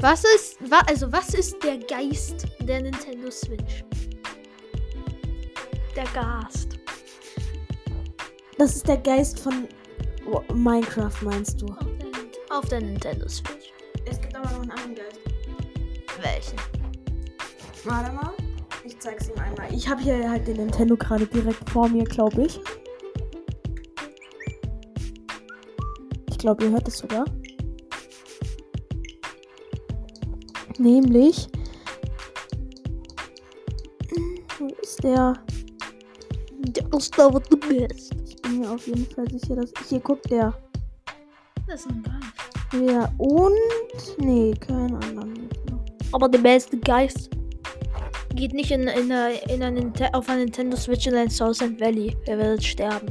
Was 0.00 0.24
ist, 0.24 0.58
also 0.86 1.12
was 1.12 1.34
ist 1.34 1.62
der 1.62 1.78
Geist 1.78 2.46
der 2.60 2.82
Nintendo 2.82 3.30
Switch? 3.30 3.84
Der 5.96 6.04
Gast. 6.14 6.78
Das 8.58 8.76
ist 8.76 8.86
der 8.86 8.98
Geist 8.98 9.40
von 9.40 9.66
Minecraft, 10.54 11.10
meinst 11.22 11.60
du? 11.60 11.66
Auf 11.66 11.78
der, 11.98 12.56
auf 12.56 12.68
der 12.68 12.80
Nintendo 12.80 13.28
Switch. 13.28 13.72
Es 14.04 14.20
gibt 14.20 14.34
aber 14.36 14.50
noch 14.50 14.60
einen 14.60 14.70
anderen 14.70 14.94
Geist. 14.94 15.18
Welchen? 16.20 16.58
Warte 17.84 18.12
mal. 18.12 18.32
Ich 18.84 18.98
zeig's 18.98 19.28
ihm 19.28 19.38
einmal. 19.38 19.72
Ich 19.74 19.88
habe 19.88 20.00
hier 20.00 20.30
halt 20.30 20.46
den 20.46 20.56
Nintendo 20.58 20.96
gerade 20.96 21.26
direkt 21.26 21.68
vor 21.70 21.88
mir, 21.88 22.04
glaube 22.04 22.44
ich. 22.44 22.60
Ich 26.28 26.38
glaube, 26.38 26.64
ihr 26.64 26.70
hört 26.70 26.88
es 26.88 26.98
sogar. 26.98 27.24
Nämlich. 30.78 31.48
Wo 34.58 34.66
ist 34.82 35.02
der? 35.02 35.34
Der 36.72 36.84
wo 37.32 37.38
du 37.38 37.56
bist. 37.56 38.12
Ich 38.26 38.36
bin 38.42 38.60
mir 38.60 38.70
auf 38.70 38.86
jeden 38.86 39.06
Fall 39.06 39.28
sicher, 39.30 39.56
dass. 39.56 39.72
Hier 39.88 40.00
guckt 40.00 40.30
der. 40.30 40.54
Das 41.66 41.80
ist 41.80 41.90
ein 41.90 42.02
Geist. 42.02 42.82
Der 42.84 43.12
und. 43.18 44.18
Nee, 44.18 44.54
kein 44.60 44.94
anderen. 44.94 45.48
Aber 46.12 46.28
der 46.28 46.38
beste 46.40 46.78
Geist 46.78 47.30
geht 48.34 48.52
nicht 48.52 48.70
in, 48.70 48.82
in, 48.82 49.10
einer- 49.12 49.42
in 49.50 49.60
Ninte- 49.74 50.12
auf 50.14 50.28
einer 50.28 50.38
Nintendo 50.44 50.76
Switch 50.76 51.06
in 51.06 51.14
ein 51.14 51.30
Southend 51.30 51.80
Valley. 51.80 52.16
Ihr 52.26 52.38
werdet 52.38 52.64
sterben. 52.64 53.08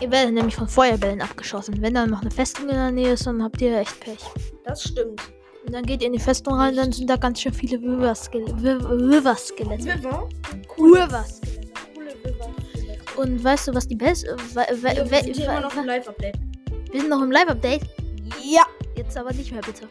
Ihr 0.00 0.10
werdet 0.10 0.34
nämlich 0.34 0.54
von 0.54 0.68
Feuerbällen 0.68 1.20
abgeschossen. 1.20 1.80
Wenn 1.80 1.94
dann 1.94 2.10
noch 2.10 2.20
eine 2.22 2.30
Festung 2.30 2.68
in 2.68 2.74
der 2.76 2.90
Nähe 2.92 3.12
ist, 3.14 3.26
dann 3.26 3.42
habt 3.42 3.60
ihr 3.60 3.78
echt 3.78 3.98
Pech. 4.00 4.20
Das 4.64 4.82
stimmt. 4.84 5.20
Und 5.68 5.74
dann 5.74 5.84
geht 5.84 6.00
ihr 6.00 6.06
in 6.06 6.14
die 6.14 6.18
Festung 6.18 6.54
rein, 6.54 6.74
dann 6.76 6.92
sind 6.92 7.10
da 7.10 7.16
ganz 7.16 7.42
schön 7.42 7.52
viele 7.52 7.78
Wither-Skelette. 7.82 8.56
Wither-Skelette. 8.56 9.84
River? 9.84 10.26
Wither-Skelette. 10.26 10.66
Coole 10.66 11.04
River. 11.04 11.24
Und 13.16 13.44
weißt 13.44 13.68
du, 13.68 13.74
was 13.74 13.86
die 13.86 13.94
beste... 13.94 14.34
Wir 14.54 15.22
sind 15.22 15.36
hier 15.36 15.44
immer 15.44 15.60
noch 15.60 15.76
im 15.76 15.84
Live-Update. 15.84 16.38
wir 16.90 17.00
sind 17.02 17.10
noch 17.10 17.20
im 17.20 17.30
Live-Update. 17.30 17.82
Ja. 18.42 18.62
Jetzt 18.96 19.14
aber 19.18 19.30
nicht 19.34 19.52
mehr, 19.52 19.60
bitte. 19.60 19.86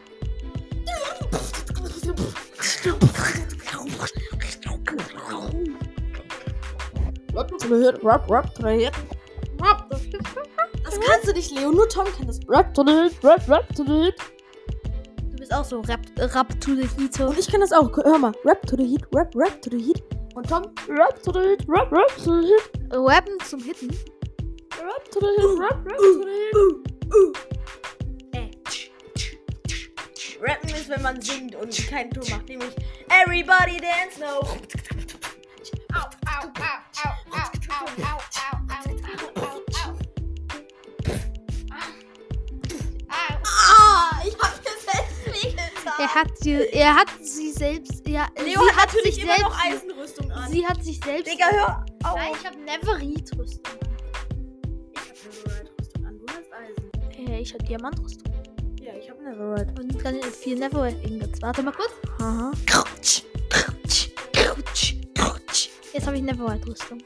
Das 10.82 11.00
kannst 11.06 11.28
du 11.28 11.32
nicht, 11.34 11.52
Leo. 11.52 11.70
Nur 11.70 11.88
Tom 11.88 12.06
kann 12.16 12.26
das. 12.26 12.40
Rap 12.48 12.74
to 12.74 12.84
the 12.84 12.92
hit, 12.92 13.22
rap, 13.22 13.48
rap 13.48 13.72
to 13.76 13.84
the 13.84 14.06
hit. 14.06 14.37
Du 15.48 15.54
bist 15.54 15.60
auch 15.60 15.64
so 15.64 15.80
Rap, 15.80 16.00
Rap 16.18 16.60
to 16.60 16.74
the 16.74 16.86
Heat. 16.98 17.18
Und 17.20 17.38
ich 17.38 17.50
kann 17.50 17.62
das 17.62 17.72
auch. 17.72 17.90
Hör 17.96 18.18
mal. 18.18 18.32
Rap 18.44 18.66
to 18.66 18.76
the 18.76 18.84
heat, 18.84 19.02
rap, 19.14 19.34
rap 19.34 19.62
to 19.62 19.70
the 19.70 19.78
heat. 19.78 20.02
Und 20.34 20.46
Tom, 20.46 20.64
rap 20.90 21.22
to 21.22 21.32
the 21.32 21.40
heat, 21.40 21.64
rap, 21.66 21.90
rap 21.90 22.06
to 22.18 22.42
the 22.42 22.48
heat. 22.48 22.92
Rappen 22.92 23.32
zum 23.46 23.62
Hitten. 23.62 23.88
Rap 24.78 25.10
to 25.10 25.20
the 25.20 25.26
heat, 25.38 25.58
rap, 25.58 25.86
rap 25.86 25.96
to 25.96 26.12
the 26.20 26.28
heat. 26.28 26.56
Äh. 28.34 28.50
Rappen 30.42 30.68
ist, 30.68 30.90
wenn 30.90 31.00
man 31.00 31.18
singt 31.22 31.54
und 31.54 31.74
keinen 31.88 32.10
Ton 32.10 32.28
macht. 32.28 32.46
Nämlich 32.46 32.76
Everybody 33.08 33.78
Dance 33.78 34.20
Now. 34.20 34.46
Ah, 43.10 44.20
ich 44.26 44.36
hab 44.38 44.62
mir 44.62 44.68
wehgetan. 45.44 45.92
Er 45.98 46.14
hat 46.14 46.38
sie, 46.38 46.52
er 46.72 46.94
hat 46.96 47.08
sie 47.22 47.52
selbst, 47.52 48.06
ja, 48.08 48.26
Leo 48.36 48.60
sie 48.60 48.76
hat 48.76 48.90
sich 48.90 49.02
natürlich 49.02 49.22
immer 49.22 49.38
noch 49.40 49.60
selbst, 49.62 49.84
Eisenrüstung 49.84 50.30
an. 50.32 50.50
sie 50.50 50.66
hat 50.66 50.84
sich 50.84 51.00
selbst, 51.04 51.32
Digga, 51.32 51.46
hör 51.50 51.84
auf. 52.04 52.14
nein, 52.16 52.32
ich 52.38 52.46
habe 52.46 52.58
Neverite-Rüstung. 52.58 53.62
Ich 54.92 55.00
hab 55.00 55.46
Neverite-Rüstung 55.46 56.06
an. 56.06 56.18
Du 56.18 56.26
hast 56.28 56.52
Eisen. 56.52 57.28
Äh, 57.28 57.40
ich 57.40 57.54
habe 57.54 57.64
Diamantrüstung 57.64 58.32
Ja, 58.80 58.92
ich 58.94 59.10
hab 59.10 59.20
Neverite. 59.20 59.74
und 59.80 59.98
kann 59.98 60.20
vier 60.22 60.56
Neverite-Ingots. 60.58 61.42
Warte 61.42 61.62
mal 61.62 61.72
kurz. 61.72 61.92
Aha. 62.20 62.52
Jetzt 65.94 66.06
habe 66.06 66.16
ich 66.16 66.22
Neverite-Rüstung. 66.22 66.98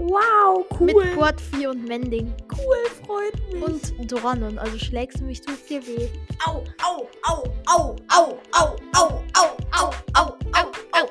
Wow, 0.00 0.64
cool. 0.78 0.86
Mit 0.86 1.14
Port 1.14 1.40
4 1.40 1.70
und 1.70 1.86
Mending. 1.86 2.32
cool, 2.56 2.76
freut 3.04 3.34
mich. 3.52 3.98
Und 3.98 4.10
Doranon, 4.10 4.58
also 4.58 4.78
schlägst 4.78 5.20
du 5.20 5.24
mich, 5.24 5.42
tust 5.42 5.68
dir 5.68 5.86
weh. 5.86 6.08
au, 6.46 6.64
au, 6.82 7.06
au, 7.28 7.44
au, 7.66 7.96
au, 8.08 8.38
au, 8.56 8.78
au, 8.96 9.20
au, 9.36 9.50
au, 9.78 9.90
au, 10.16 10.32
au, 10.56 10.70
au. 10.98 11.06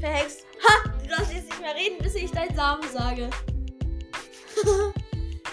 Verhext. 0.00 0.46
Ha! 0.62 0.90
Du 1.02 1.08
darfst 1.08 1.32
jetzt 1.34 1.46
nicht 1.46 1.60
mehr 1.60 1.74
reden, 1.74 1.98
bis 1.98 2.14
ich 2.14 2.30
deinen 2.30 2.54
Samen 2.54 2.84
sage. 2.92 3.28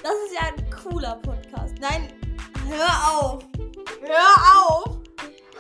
das 0.04 0.14
ist 0.26 0.34
ja 0.36 0.42
ein 0.48 0.70
cooler 0.70 1.16
Podcast. 1.24 1.74
Nein, 1.82 2.14
hör 2.70 3.12
auf. 3.12 3.44
Hör 4.02 4.68
auf. 4.68 5.00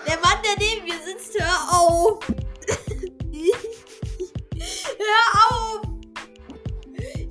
Der 0.05 0.19
Mann, 0.19 0.37
der 0.43 0.55
neben 0.59 0.85
mir 0.85 0.99
sitzt, 1.03 1.39
hör 1.39 1.79
auf. 1.79 2.19
hör 4.99 5.49
auf. 5.49 5.90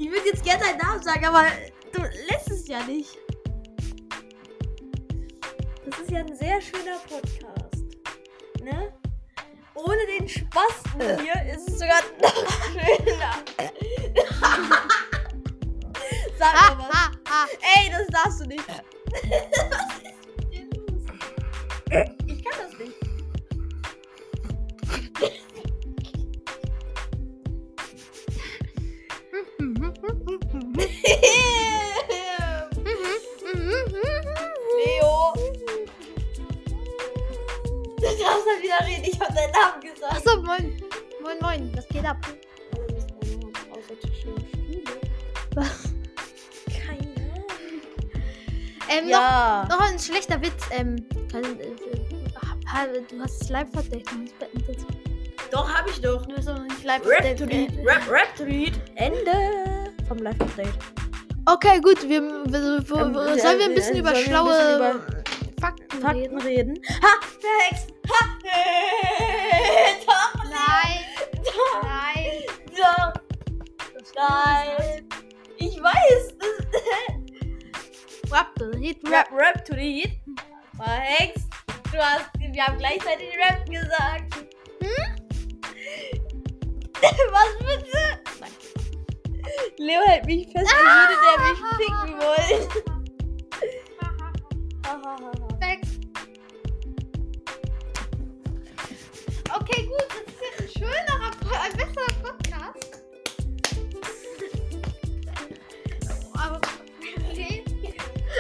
Ich 0.01 0.11
würde 0.11 0.29
jetzt 0.29 0.43
gerne 0.43 0.65
deinen 0.65 0.79
Namen 0.79 1.03
sagen, 1.03 1.27
aber 1.27 1.45
du 1.93 2.01
lässt 2.01 2.51
es 2.51 2.67
ja 2.67 2.83
nicht. 2.85 3.19
Das 5.85 5.99
ist 5.99 6.11
ja 6.11 6.21
ein 6.21 6.35
sehr 6.35 6.59
schöner 6.59 6.97
Podcast. 7.07 7.85
Ne? 8.63 8.95
Ohne 9.75 10.07
den 10.07 10.27
Spaß 10.27 10.85
hier 10.97 11.35
ist 11.55 11.69
es 11.69 11.79
sogar 11.79 12.01
noch 12.23 12.35
schöner. 12.73 13.45
Sag 16.39 16.79
mal 16.79 16.89
was. 16.89 17.51
Ey, 17.61 17.91
das 17.91 18.07
darfst 18.07 18.41
du 18.41 18.47
nicht. 18.47 18.65
Noch, 50.01 50.09
noch 50.09 50.17
ein 50.17 50.23
schlechter 50.23 50.41
Witz. 50.43 50.65
Ähm, 50.71 50.97
kann, 51.31 51.45
äh, 51.45 51.67
ha- 52.73 52.87
du 52.87 53.21
hast 53.23 53.43
es 53.43 53.49
live 53.51 53.71
verdeckt. 53.71 54.11
Du 54.11 54.23
hast 54.23 54.39
beendet. 54.39 54.87
Doch, 55.51 55.69
hab 55.73 55.89
ich 55.89 56.01
doch. 56.01 56.25
Du 56.27 56.37
hast 56.37 56.49
aber 56.49 56.61
nicht 56.61 56.85
live 56.85 57.05
Rap 57.07 57.23
verdeckt. 57.23 57.39
to 57.41 57.45
read. 57.47 57.73
Rap, 57.87 58.11
rap 58.11 58.37
to 58.37 58.45
read. 58.45 58.81
Ende 58.97 59.93
vom 60.09 60.19
Live-Update. 60.19 60.75
Okay, 61.47 61.81
gut. 61.81 62.03
Wir, 62.09 62.23
wir, 62.23 62.53
wir, 62.53 62.97
Ähm, 62.97 63.15
sollen 63.15 63.39
äh, 63.39 63.59
wir 63.59 63.65
ein 63.67 63.75
bisschen 63.75 63.97
äh, 63.97 63.99
über 64.01 64.15
schlaue 64.15 64.51
bisschen 64.53 64.77
über 64.77 65.01
Fakten, 65.61 66.01
Fakten 66.01 66.39
reden? 66.39 66.41
reden. 66.41 66.83
Ha! 67.03 67.21
Verhext! 67.41 67.93
Ha! 68.09 68.27
Doch! 70.07 70.45
Nein, 70.45 71.05
nein. 71.83 72.43
Das 73.99 74.13
Nein! 74.17 74.60
Hit, 78.91 79.09
Rap. 79.09 79.31
Rap, 79.31 79.65
to 79.67 79.75
the 79.75 79.81
heat. 79.81 80.19
Verhext! 80.77 81.47
Du 81.93 81.99
hast, 81.99 82.29
wir 82.41 82.67
haben 82.67 82.77
gleichzeitig 82.77 83.29
Rap 83.39 83.65
gesagt. 83.65 84.35
Hm? 84.83 85.15
Was 87.31 87.59
bitte? 87.61 88.21
Nein. 88.41 88.51
Leo 89.79 90.01
hält 90.07 90.27
mich 90.27 90.49
fest, 90.51 90.75
als 90.75 90.83
würde 90.83 91.15
der 91.23 91.39
mich 91.47 91.61
ficken 91.77 92.19
wollen. 92.19 92.67
Perfekt. 95.61 95.87
Okay, 99.55 99.87
gut. 99.87 100.09
Das 100.09 100.17
ist 100.19 100.41
jetzt 100.41 100.61
ein 100.63 100.69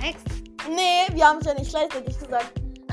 Verhext. 0.00 0.26
Nee, 0.68 1.06
wir 1.14 1.26
haben 1.26 1.38
es 1.40 1.46
ja 1.46 1.54
nicht 1.54 1.70
gleichzeitig 1.70 2.18
gesagt. 2.18 2.52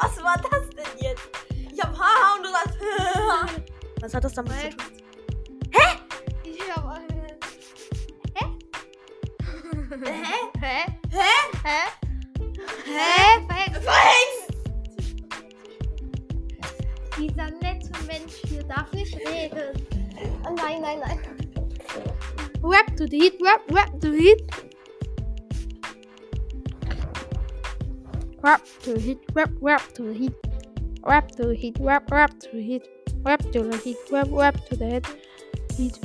Was 0.00 0.22
war 0.22 0.36
das 0.50 0.70
denn 0.70 0.86
jetzt? 0.98 1.28
Ich 1.70 1.80
hab 1.82 1.92
Haha 1.98 2.36
und 2.36 2.44
du 2.44 2.50
sagst 2.50 2.78
Was 4.00 4.14
hat 4.14 4.24
das 4.24 4.32
damit 4.32 4.52
zu 4.52 4.70
tun? 4.70 4.86
Ich 6.44 6.74
hab 6.74 6.86
eine. 6.88 7.38
Hä? 8.34 8.46
Hä? 10.04 10.22
Hä? 10.60 10.86
Hä? 11.10 11.28
Hä? 11.64 11.80
Hä? 12.86 13.46
Verhext. 13.48 13.82
Verhext! 13.82 14.48
Dieser 17.18 17.50
nette 17.50 17.90
Mensch 18.06 18.36
hier 18.46 18.64
darf 18.64 18.90
nicht 18.92 19.14
reden. 19.16 19.86
Oh, 20.46 20.54
nein, 20.54 20.80
nein, 20.80 21.00
nein. 21.00 21.37
Rap 22.62 22.96
to 22.96 23.06
the 23.06 23.18
heat, 23.18 23.34
rap, 23.40 23.62
rap 23.70 24.00
to 24.00 24.10
the 24.10 24.18
heat. 24.18 24.50
Rap 28.42 28.62
to 28.82 28.94
the 28.94 29.00
heat, 29.00 29.18
rap, 29.32 29.50
rap 29.60 29.92
to 29.94 30.02
the 30.02 30.14
heat. 30.14 30.34
Rap 31.02 31.30
to 31.32 31.48
the 31.48 31.54
heat, 31.54 31.76
rap, 31.80 32.10
rap 32.10 32.38
to 32.40 32.48
the 32.52 32.62
heat. 32.62 32.88
Rap 33.22 33.40
to 33.52 33.62
the 33.62 33.76
heat, 33.78 33.96
rap, 34.10 34.28
rap 34.30 34.64
to 34.66 34.76
the 34.76 34.86
heat. 34.86 35.06
heat. 35.76 35.98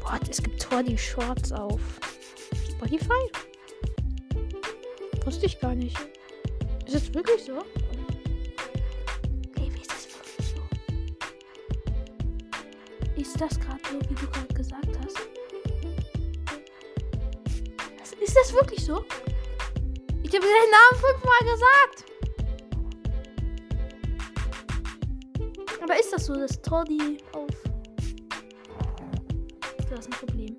Boah, 0.00 0.18
es 0.28 0.42
gibt 0.42 0.60
Tor 0.60 0.82
die 0.82 0.98
Shorts 0.98 1.52
auf 1.52 1.80
Spotify. 2.70 3.30
Wusste 5.24 5.46
ich 5.46 5.60
gar 5.60 5.74
nicht. 5.74 5.96
Ist 6.86 6.94
das 6.94 7.14
wirklich 7.14 7.44
so? 7.44 7.62
Ist 13.16 13.40
das 13.40 13.60
gerade 13.60 13.78
so, 13.90 14.10
wie 14.10 14.14
du 14.14 14.26
gerade 14.26 14.54
gesagt 14.54 14.98
hast? 15.04 15.31
Ist 18.32 18.48
das 18.48 18.54
wirklich 18.54 18.82
so? 18.82 19.04
Ich 20.22 20.32
habe 20.34 20.40
deinen 20.46 20.70
Namen 20.70 20.96
fünfmal 20.98 21.38
gesagt. 21.44 22.06
Aber 25.82 26.00
ist 26.00 26.10
das 26.14 26.24
so, 26.24 26.34
dass 26.34 26.62
Toddy 26.62 27.18
auf... 27.34 27.50
Du 29.86 29.94
hast 29.98 30.06
ein 30.06 30.12
Problem. 30.12 30.56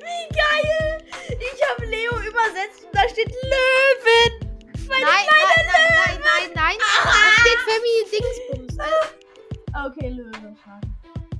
Wie 0.00 0.28
geil! 0.34 1.04
Ich 1.28 1.60
habe 1.68 1.84
Leo 1.84 2.12
übersetzt 2.12 2.82
und 2.86 2.94
da 2.94 3.06
steht 3.10 3.28
Löwen. 3.28 4.40
Meine 4.88 5.04
Nein, 5.04 5.26
kleine 5.26 5.66
nein, 5.66 5.66
nein, 5.66 5.92
nein, 6.06 6.18
nein, 6.24 6.50
nein. 6.54 6.76
Da 7.04 7.12
steht 7.42 7.60
Femi 7.68 7.94
Dingsbums. 8.10 8.78
Also 8.78 8.96
Okay, 9.90 10.08
Löwe. 10.08 10.56
schade. 10.64 10.88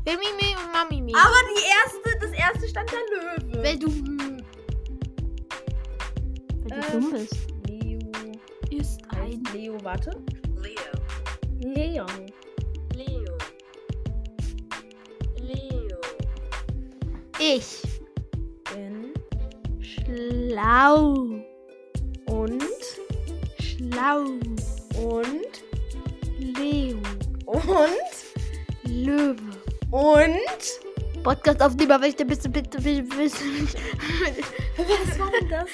Femi 0.07 0.27
Mi 0.41 0.55
und 0.55 0.73
Mami 0.73 1.03
Mi. 1.03 1.13
Aber 1.15 1.41
die 1.51 1.65
erste, 1.67 2.19
das 2.21 2.31
erste 2.33 2.69
stand 2.69 2.91
da 2.93 2.97
Löwe. 3.11 3.63
Weil 3.65 3.79
du... 3.79 3.89
hm, 3.89 4.43
Weil 6.69 6.81
du 6.81 6.87
Ähm, 6.87 6.93
dumm 6.93 7.11
bist. 7.13 7.37
Leo. 7.69 7.99
Ist 8.71 9.01
ein... 9.09 9.43
Leo, 9.53 9.77
warte. 9.83 10.11
Leo. 10.63 11.75
Leon. 11.75 12.07
Leo. 12.95 13.39
Leo. 15.41 15.99
Ich. 17.41 17.83
Bin 18.73 19.13
Schlau. 19.81 21.36
Podcast 31.27 31.61
aufnehmer, 31.61 32.01
welche 32.01 32.25
bitte, 32.25 32.49
bitte, 32.49 32.81
bitte, 32.81 33.03
bitte. 33.03 33.37
Was 34.77 35.19
war 35.19 35.29
denn 35.33 35.49
das? 35.49 35.69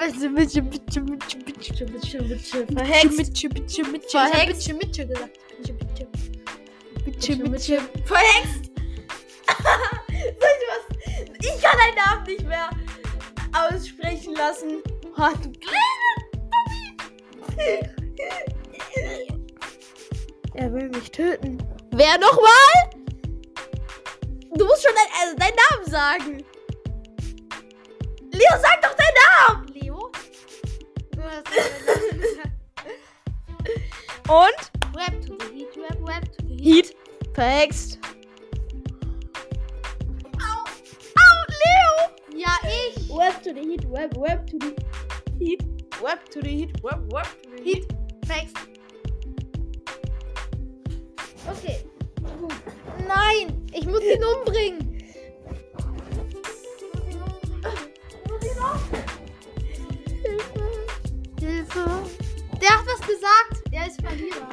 Bitte, 0.00 0.28
bitte, 0.30 0.62
bitte, 0.62 1.00
bitte, 1.00 1.38
bitte. 1.38 1.84
Bitte, 1.84 2.18
bitte, 2.24 2.66
verhext. 2.74 3.16
Bitte, 3.16 3.48
bitte, 3.48 3.84
bitte. 3.84 4.08
Verhext. 4.08 4.66
Bitte, 4.66 4.78
bitte 4.80 5.06
gesagt. 5.06 5.38
Bitte, 5.56 5.72
bitte. 5.74 6.06
Bitte, 7.04 7.36
Bitte. 7.36 7.82
Verhext! 8.04 8.72
Soll 10.16 10.54
ich 10.58 10.66
was? 10.66 10.84
Ich 11.38 11.62
kann 11.62 11.78
deinen 11.78 11.94
Namen 11.94 12.26
nicht 12.26 12.46
mehr 12.48 12.68
aussprechen 13.52 14.34
lassen. 14.34 14.82
Oh, 15.16 15.30
du 15.40 15.52
kleine 15.52 16.00
Er 20.54 20.72
will 20.72 20.88
mich 20.88 21.12
töten. 21.12 21.58
Wer 21.92 22.18
nochmal? 22.18 22.89
Musst 24.80 24.86
schon 24.86 24.96
dein, 24.96 25.10
also 25.20 25.36
deinen 25.36 25.58
Namen 25.70 25.86
sagen. 25.90 26.44
Leo, 28.32 28.54
sag 28.62 28.80
doch 28.80 28.94
deinen 28.96 29.16
Namen! 29.20 29.68
Leo? 29.74 30.10
Du 31.10 31.22
hast 31.22 31.46
Und? 34.28 34.70
Web 34.94 35.20
to 35.26 35.36
the 35.38 35.46
heat, 35.54 35.76
web, 35.76 36.00
web 36.00 36.24
to 36.32 36.46
the 36.46 36.54
heat. 36.54 36.86
Heat. 36.86 36.96
Verhext. 37.34 37.98
Au! 40.38 40.64
Au, 41.16 41.34
Leo! 41.50 42.38
Ja, 42.38 42.58
ich. 42.64 43.10
Web 43.10 43.42
to 43.42 43.52
the 43.52 43.60
heat, 43.60 43.84
web, 43.84 44.16
web 44.16 44.46
to 44.46 44.58
the 44.58 44.74
heat. 45.38 45.62
Web 46.00 46.24
to 46.30 46.40
the 46.40 46.48
heat, 46.48 46.82
web, 46.82 47.12
web 47.12 47.26
to 47.42 47.50
the 47.54 47.62
heat. 47.62 47.84
Heat. 47.84 47.92
Facts. 48.24 48.52
Okay. 51.48 51.89
Nein, 53.06 53.66
ich 53.72 53.86
muss 53.86 54.02
ihn 54.02 54.22
umbringen. 54.24 54.90
Hilfe. 61.40 61.84
Der 62.60 62.70
hat 62.70 62.86
was 62.86 63.00
gesagt. 63.06 63.62
Er 63.72 63.86
ist 63.86 64.00
Verlierer. 64.00 64.48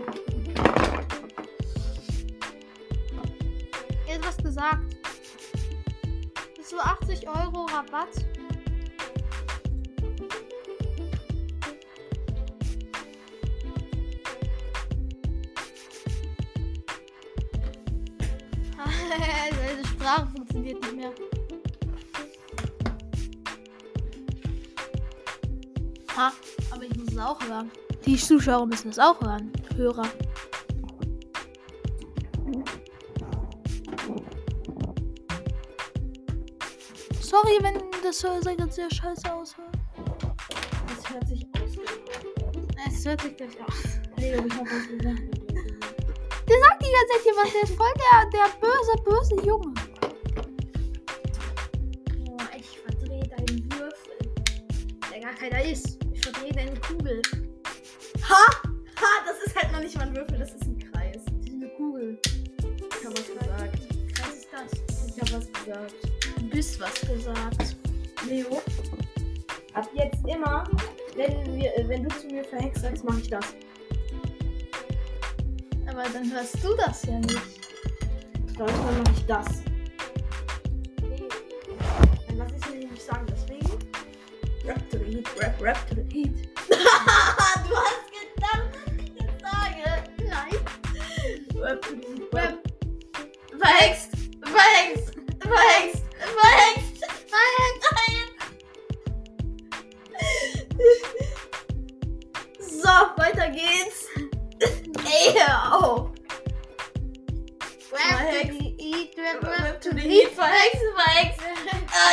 Er 4.07 4.15
hat 4.15 4.25
was 4.25 4.37
gesagt. 4.37 4.95
Zu 6.63 6.79
80 6.79 7.27
Euro 7.27 7.65
Rabatt. 7.65 8.09
Seine 19.09 19.85
Sprache 19.85 20.27
funktioniert 20.35 20.81
nicht 20.81 20.95
mehr. 20.95 21.11
Ha, 26.15 26.33
aber 26.71 26.83
ich 26.83 26.95
muss 26.97 27.09
es 27.09 27.17
auch 27.17 27.39
hören. 27.41 27.71
Die 28.05 28.17
Zuschauer 28.17 28.65
müssen 28.65 28.89
es 28.89 28.99
auch 28.99 29.19
hören. 29.21 29.51
Hörer. 29.75 30.07
Sorry, 37.21 37.57
wenn 37.61 37.81
das 38.03 38.19
so 38.19 38.41
sehr, 38.41 38.55
sehr 38.69 38.89
scheiße 38.89 39.33
aushört. 39.33 39.77
Das 40.87 41.13
hört 41.13 41.27
sich 41.27 41.45
aus. 41.55 41.77
Es 42.87 43.05
hört 43.05 43.21
sich 43.21 43.37
gleich 43.37 43.61
aus. 43.61 43.99
Leo, 44.17 44.43
ich 44.45 44.53
hab 44.53 44.65
was 44.65 44.87
gesagt. 44.87 45.36
Der 46.47 46.57
sagt 46.59 46.81
die 46.81 46.91
ganze 46.93 47.13
Zeit 47.13 47.23
hier 47.23 47.35
was. 47.35 47.51
Der 47.51 47.63
ist 47.63 47.75
voll 47.75 47.93
der, 47.97 48.29
der 48.31 48.47
böse, 48.61 48.93
böse 49.03 49.35
Junge. 49.45 49.73
Oh, 52.29 52.37
ich 52.57 52.79
verdrehe 52.79 53.27
deinen 53.27 53.71
Würfel. 53.73 54.17
Der 55.11 55.19
gar 55.19 55.33
keiner 55.33 55.63
ist. 55.63 56.06
Dann 76.17 76.31
hörst 76.31 76.63
du 76.63 76.75
das 76.75 77.03
ja 77.05 77.19
nicht. 77.19 77.37
Manchmal 78.57 78.93
mache 78.93 79.13
ich 79.15 79.25
das. 79.27 79.66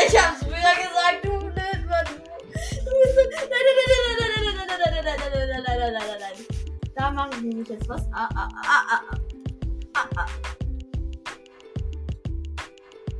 Ich 0.06 0.16
hab's 0.20 0.40
früher 0.42 0.54
gesagt, 0.54 1.24
du 1.24 1.38
Blödmann. 1.38 2.06
Du 2.06 2.90
bist 3.00 3.14
so... 3.14 3.22
Nein, 3.24 3.64
nein, 3.64 3.76
nein, 3.76 4.02
nein, 4.04 4.16
nein, 4.18 4.44
nein, 4.44 4.54
nein, 4.54 4.66
nein, 4.66 5.04
nein, 5.04 5.04
nein, 5.04 5.18
nein, 5.24 5.62
nein, 5.62 5.78
nein, 5.78 5.92
nein, 5.92 6.06
nein, 6.08 6.18
nein. 6.20 6.46
Da 6.96 7.10
mache 7.10 7.30
ich 7.36 7.42
nämlich 7.42 7.68
jetzt 7.68 7.88
was. 7.88 8.02
Ah, 8.12 8.28
ah, 8.34 8.48
ah, 8.54 8.82
ah, 8.90 9.00
ah. 9.10 9.16
Ah, 9.94 10.08
ah. 10.16 10.26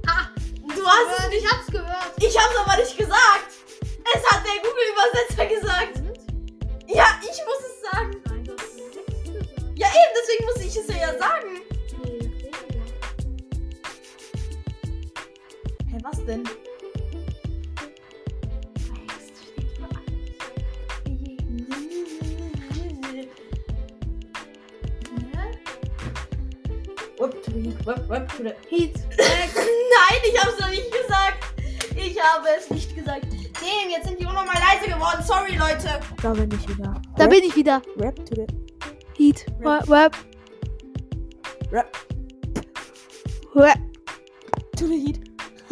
Ah, 0.07 0.27
Du 0.63 0.87
hast 0.87 1.29
es. 1.29 1.33
Ich 1.35 1.47
hab's 1.51 1.67
gehört. 1.67 2.13
Ich 2.19 2.37
hab's 2.39 2.57
aber 2.57 2.77
nicht 2.77 2.97
gesagt. 2.97 3.51
Es 4.15 4.31
hat 4.31 4.43
der 4.45 4.61
Google-Übersetzer 4.63 5.47
gesagt. 5.47 6.03
Ja, 6.87 7.19
ich 7.23 7.41
muss 7.47 7.63
es 7.69 7.91
sagen. 7.91 8.23
Nein. 8.27 8.45
Ja, 9.77 9.89
eben, 9.89 10.15
deswegen 10.21 10.45
muss 10.45 10.57
ich 10.57 10.77
es 10.77 10.89
ja 10.89 11.19
sagen. 11.19 11.61
The 28.45 28.55
heat. 28.69 28.95
Nein, 29.19 30.21
ich 30.25 30.41
hab's 30.41 30.59
noch 30.61 30.71
nicht 30.71 30.91
gesagt. 30.93 31.45
Ich 31.97 32.23
habe 32.23 32.49
es 32.59 32.71
nicht 32.71 32.95
gesagt. 32.95 33.27
Damn, 33.55 33.91
jetzt 33.91 34.07
sind 34.07 34.21
die 34.21 34.27
unnormal 34.27 34.57
leise 34.57 34.91
geworden. 34.93 35.23
Sorry, 35.25 35.57
Leute. 35.57 36.01
Da 36.23 36.33
bin 36.33 36.51
ich 36.53 36.69
wieder. 36.69 37.01
Da 37.17 37.27
bin 37.27 37.43
ich 37.45 37.57
wieder. 37.57 37.81
Rap 37.97 38.17
to 38.27 38.35
the 38.35 38.47
Heat, 39.17 39.47
Rap. 39.61 39.89
rap, 39.89 40.17
Rap 41.71 41.97
rap, 43.55 43.79
to 44.77 44.87
the 44.89 44.99
heat. 44.99 45.24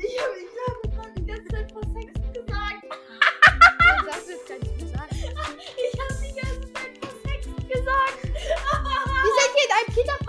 Ich 0.00 0.16
habe 0.22 0.34
ich 0.38 0.46
hab 0.62 0.82
gerade 0.94 1.12
die 1.16 1.26
ganze 1.26 1.48
Zeit 1.48 1.72
versext 1.72 2.22
gesagt. 2.32 2.84
Das 4.06 4.28
ist 4.28 4.46
gar 4.46 4.58
nicht 4.58 4.78
gesagt. 4.78 5.12
Ich 5.12 6.00
habe 6.00 6.14
die 6.22 6.34
ganze 6.40 6.72
Zeit 6.72 6.94
versext 7.02 7.50
gesagt. 7.68 8.22
Wir 8.22 9.32
sind 9.34 9.52
hier 9.54 9.66
in 9.66 9.72
einem 9.74 9.94
kinderfreundlichen 9.94 10.27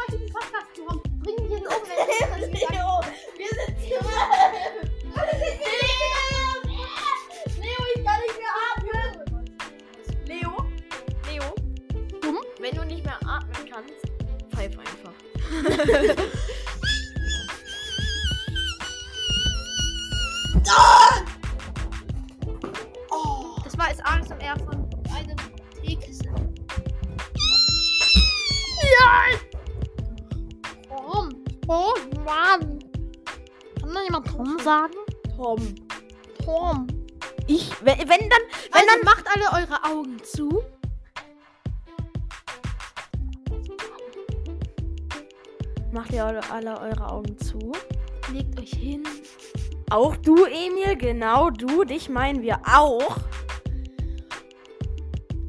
dich 51.90 52.08
meinen 52.10 52.42
wir 52.42 52.62
auch. 52.66 53.18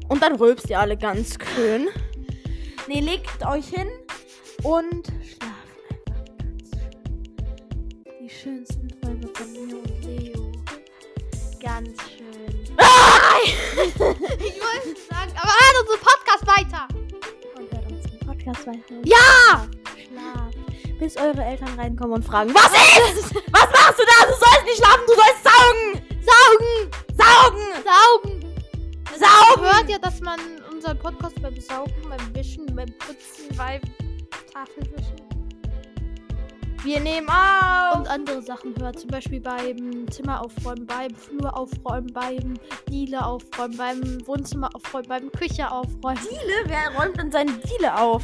Und 0.09 0.21
dann 0.21 0.35
rülpst 0.35 0.69
ihr 0.69 0.79
alle 0.79 0.97
ganz 0.97 1.37
schön. 1.55 1.87
Nee, 2.87 2.99
legt 2.99 3.45
euch 3.45 3.67
hin 3.67 3.87
und 4.63 5.07
schlaft 5.23 5.71
einfach 5.99 6.25
ganz 6.37 6.69
schön. 6.71 8.13
Die 8.19 8.29
schönsten 8.29 8.87
Träume 8.99 9.29
von 9.33 9.51
mir 9.53 9.77
und 9.77 10.03
Leo. 10.03 10.51
Ganz 11.61 11.89
schön. 12.01 12.27
Ich 13.43 14.59
wollte 14.59 14.89
nicht 14.89 15.09
sagen, 15.09 15.31
aber 15.35 15.51
hört 15.51 15.75
unseren 15.81 15.99
Podcast 16.01 16.45
weiter. 16.45 16.87
Und 17.57 17.71
hört 17.71 17.91
unseren 17.91 18.19
Podcast 18.19 18.67
weiter. 18.67 19.01
Ja! 19.05 19.67
Schlaft. 19.95 20.99
Bis 20.99 21.17
eure 21.17 21.43
Eltern 21.43 21.79
reinkommen 21.79 22.13
und 22.13 22.25
fragen, 22.25 22.53
was 22.53 22.71
ist? 22.73 23.33
Was 23.51 23.69
machst 23.71 23.99
du 23.99 24.03
da? 24.03 24.25
Du 24.25 24.33
sollst 24.33 24.65
nicht 24.65 24.77
schlafen, 24.77 25.03
du 25.07 25.13
sollst 25.13 25.43
saugen! 25.43 26.00
Saugen! 27.41 27.83
Saugen! 27.83 28.53
Saugen! 29.17 29.63
Hört 29.63 29.89
ihr, 29.89 29.97
dass 29.97 30.21
man 30.21 30.39
unseren 30.71 30.99
Podcast 30.99 31.41
beim 31.41 31.59
Saugen, 31.59 31.93
beim 32.07 32.35
Wischen, 32.35 32.67
beim 32.67 32.89
Putzen, 32.99 33.55
beim 33.57 33.81
Tafelwischen 34.53 35.15
Wir 36.83 36.99
nehmen 36.99 37.27
auf! 37.29 37.95
und 37.97 38.07
andere 38.07 38.43
Sachen 38.43 38.75
hört. 38.79 38.99
Zum 38.99 39.09
Beispiel 39.09 39.41
beim 39.41 40.05
Zimmer 40.11 40.41
aufräumen, 40.41 40.85
beim 40.85 41.15
Flur 41.15 41.57
aufräumen, 41.57 42.13
beim 42.13 42.59
Diele 42.89 43.25
aufräumen, 43.25 43.75
beim 43.75 44.27
Wohnzimmer 44.27 44.69
aufräumen, 44.75 45.07
beim 45.07 45.31
Küche 45.31 45.69
aufräumen, 45.71 46.19
Diele? 46.21 46.63
Wer 46.65 46.95
räumt 46.95 47.17
denn 47.17 47.31
seine 47.31 47.53
Diele 47.53 47.97
auf? 47.97 48.23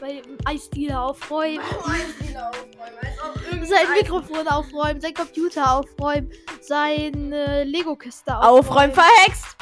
beim 0.00 0.20
Eisdiele 0.44 0.98
aufräumen, 0.98 1.60
Eisdiele 1.60 2.48
aufräumen, 2.48 2.98
als 3.00 3.18
ob 3.22 3.36
irgendein 3.36 3.41
sein 3.66 3.90
Mikrofon 3.94 4.46
aufräumen, 4.48 5.00
sein 5.00 5.14
Computer 5.14 5.78
aufräumen, 5.78 6.30
seine 6.60 7.64
Lego-Kiste 7.64 8.36
Aufräumen 8.36 8.92
verhext! 8.92 9.56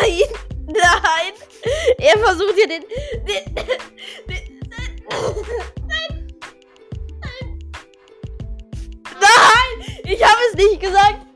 Nein! 0.00 0.22
Nein! 0.66 1.32
Er 1.98 2.18
versucht 2.18 2.54
hier 2.54 2.68
den. 2.68 2.84
den, 3.26 3.54
den 4.28 4.60
nein! 4.68 5.02
Nein! 7.20 7.58
Nein! 9.20 10.02
Ich 10.04 10.22
habe 10.22 10.40
es 10.50 10.56
nicht 10.56 10.80
gesagt! 10.80 11.26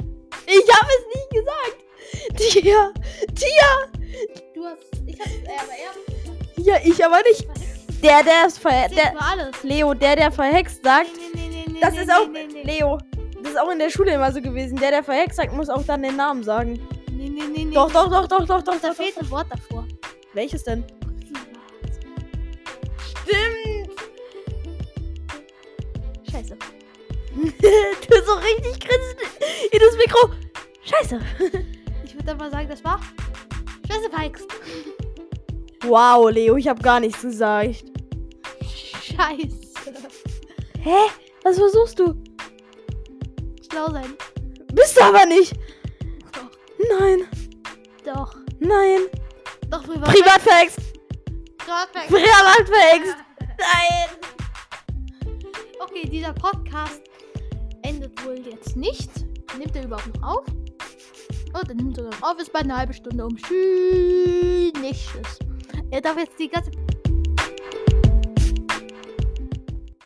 Ich 0.47 0.75
habe 0.75 0.91
es 0.99 1.07
nicht 1.15 1.31
gesagt! 1.31 1.85
Tia! 2.37 2.93
Tia! 3.35 3.93
Du 4.55 4.65
hast. 4.65 4.85
Ich 5.07 5.21
hab's 5.21 5.31
äh, 5.31 5.59
aber 5.61 5.73
er. 5.73 6.14
Ja, 6.65 6.77
ich 6.83 7.05
aber 7.05 7.21
nicht. 7.29 7.47
Der, 8.03 8.23
der 8.23 8.47
ist 8.47 8.59
verhext. 8.59 8.99
Leo, 9.63 9.93
der, 9.93 10.17
der 10.17 10.33
verhext 10.33 10.83
sagt. 10.83 11.11
Nee, 11.35 11.41
nee, 11.49 11.65
nee, 11.67 11.73
nee, 11.75 11.81
Das 11.81 11.93
nee, 11.93 12.01
ist 12.01 12.11
auch. 12.11 12.27
Nee, 12.27 12.47
nee, 12.47 12.63
nee. 12.65 12.79
Leo, 12.79 12.99
das 13.43 13.53
ist 13.53 13.59
auch 13.61 13.71
in 13.71 13.79
der 13.79 13.91
Schule 13.91 14.15
immer 14.15 14.33
so 14.33 14.41
gewesen. 14.41 14.77
Der, 14.77 14.91
der 14.91 15.05
verhext 15.05 15.37
sagt, 15.37 15.53
muss 15.53 15.69
auch 15.69 15.83
dann 15.85 16.03
den 16.03 16.17
Namen 16.17 16.43
sagen. 16.43 16.81
Nee, 17.13 17.29
nee, 17.29 17.43
nee, 17.55 17.65
nee. 17.65 17.75
Doch, 17.75 17.93
doch, 17.93 18.09
doch, 18.09 18.27
doch, 18.27 18.47
doch, 18.47 18.63
doch. 18.63 18.81
Da 18.81 18.89
doch, 18.89 18.97
fehlt 18.97 19.15
doch. 19.15 19.23
ein 19.23 19.31
Wort 19.31 19.47
davor. 19.51 19.87
Welches 20.33 20.65
denn? 20.65 20.85
Stimmt. 23.27 23.91
Scheiße. 26.31 26.57
du 27.35 28.25
so 28.27 28.33
richtig 28.35 28.81
grinst 28.81 29.17
in 29.71 29.79
das 29.81 29.97
Mikro. 29.99 30.31
Scheiße. 30.83 31.21
Ich 32.05 32.15
würde 32.15 32.31
aber 32.31 32.49
sagen, 32.49 32.69
das 32.69 32.85
war. 32.85 33.01
Scheiße, 33.91 34.09
Pikes. 34.09 34.47
Wow, 35.87 36.31
Leo, 36.31 36.57
ich 36.57 36.67
habe 36.67 36.81
gar 36.83 37.01
nichts 37.01 37.21
gesagt. 37.21 37.85
Scheiße. 38.63 39.93
Hä? 40.81 40.97
Was 41.43 41.59
versuchst 41.59 41.99
du? 41.99 42.15
Schlau 43.71 43.91
sein. 43.91 44.15
Bist 44.73 44.97
du 44.97 45.03
aber 45.03 45.27
nicht. 45.27 45.55
Doch. 46.33 46.99
Nein, 46.99 47.21
Doch. 48.05 48.37
nein. 48.61 49.01
Doch, 49.71 49.85
privat. 49.85 50.05
Privat 50.09 50.41
verhext. 50.41 50.79
Privat. 51.59 51.93
Privat 52.09 52.69
verhext. 52.69 53.17
Nein. 53.59 54.09
Okay, 55.81 56.09
dieser 56.09 56.33
Podcast 56.33 57.03
endet 57.83 58.25
wohl 58.25 58.39
jetzt 58.51 58.77
nicht. 58.77 59.11
Nimmt 59.59 59.77
er 59.77 59.85
überhaupt 59.85 60.21
noch 60.21 60.37
auf? 60.37 60.45
Oh, 61.55 61.61
dann 61.67 61.77
nimmt 61.77 61.99
er 61.99 62.05
noch 62.05 62.23
auf. 62.23 62.39
Ist 62.39 62.53
bei 62.53 62.61
einer 62.61 62.79
halben 62.79 62.95
Stunde 62.95 63.25
um. 63.25 63.37
Tschüss. 63.37 64.73
Nicht 64.81 65.11
tschüss. 65.67 65.83
Er 65.91 66.01
darf 66.01 66.17
jetzt 66.19 66.39
die 66.39 66.49
ganze 66.49 66.71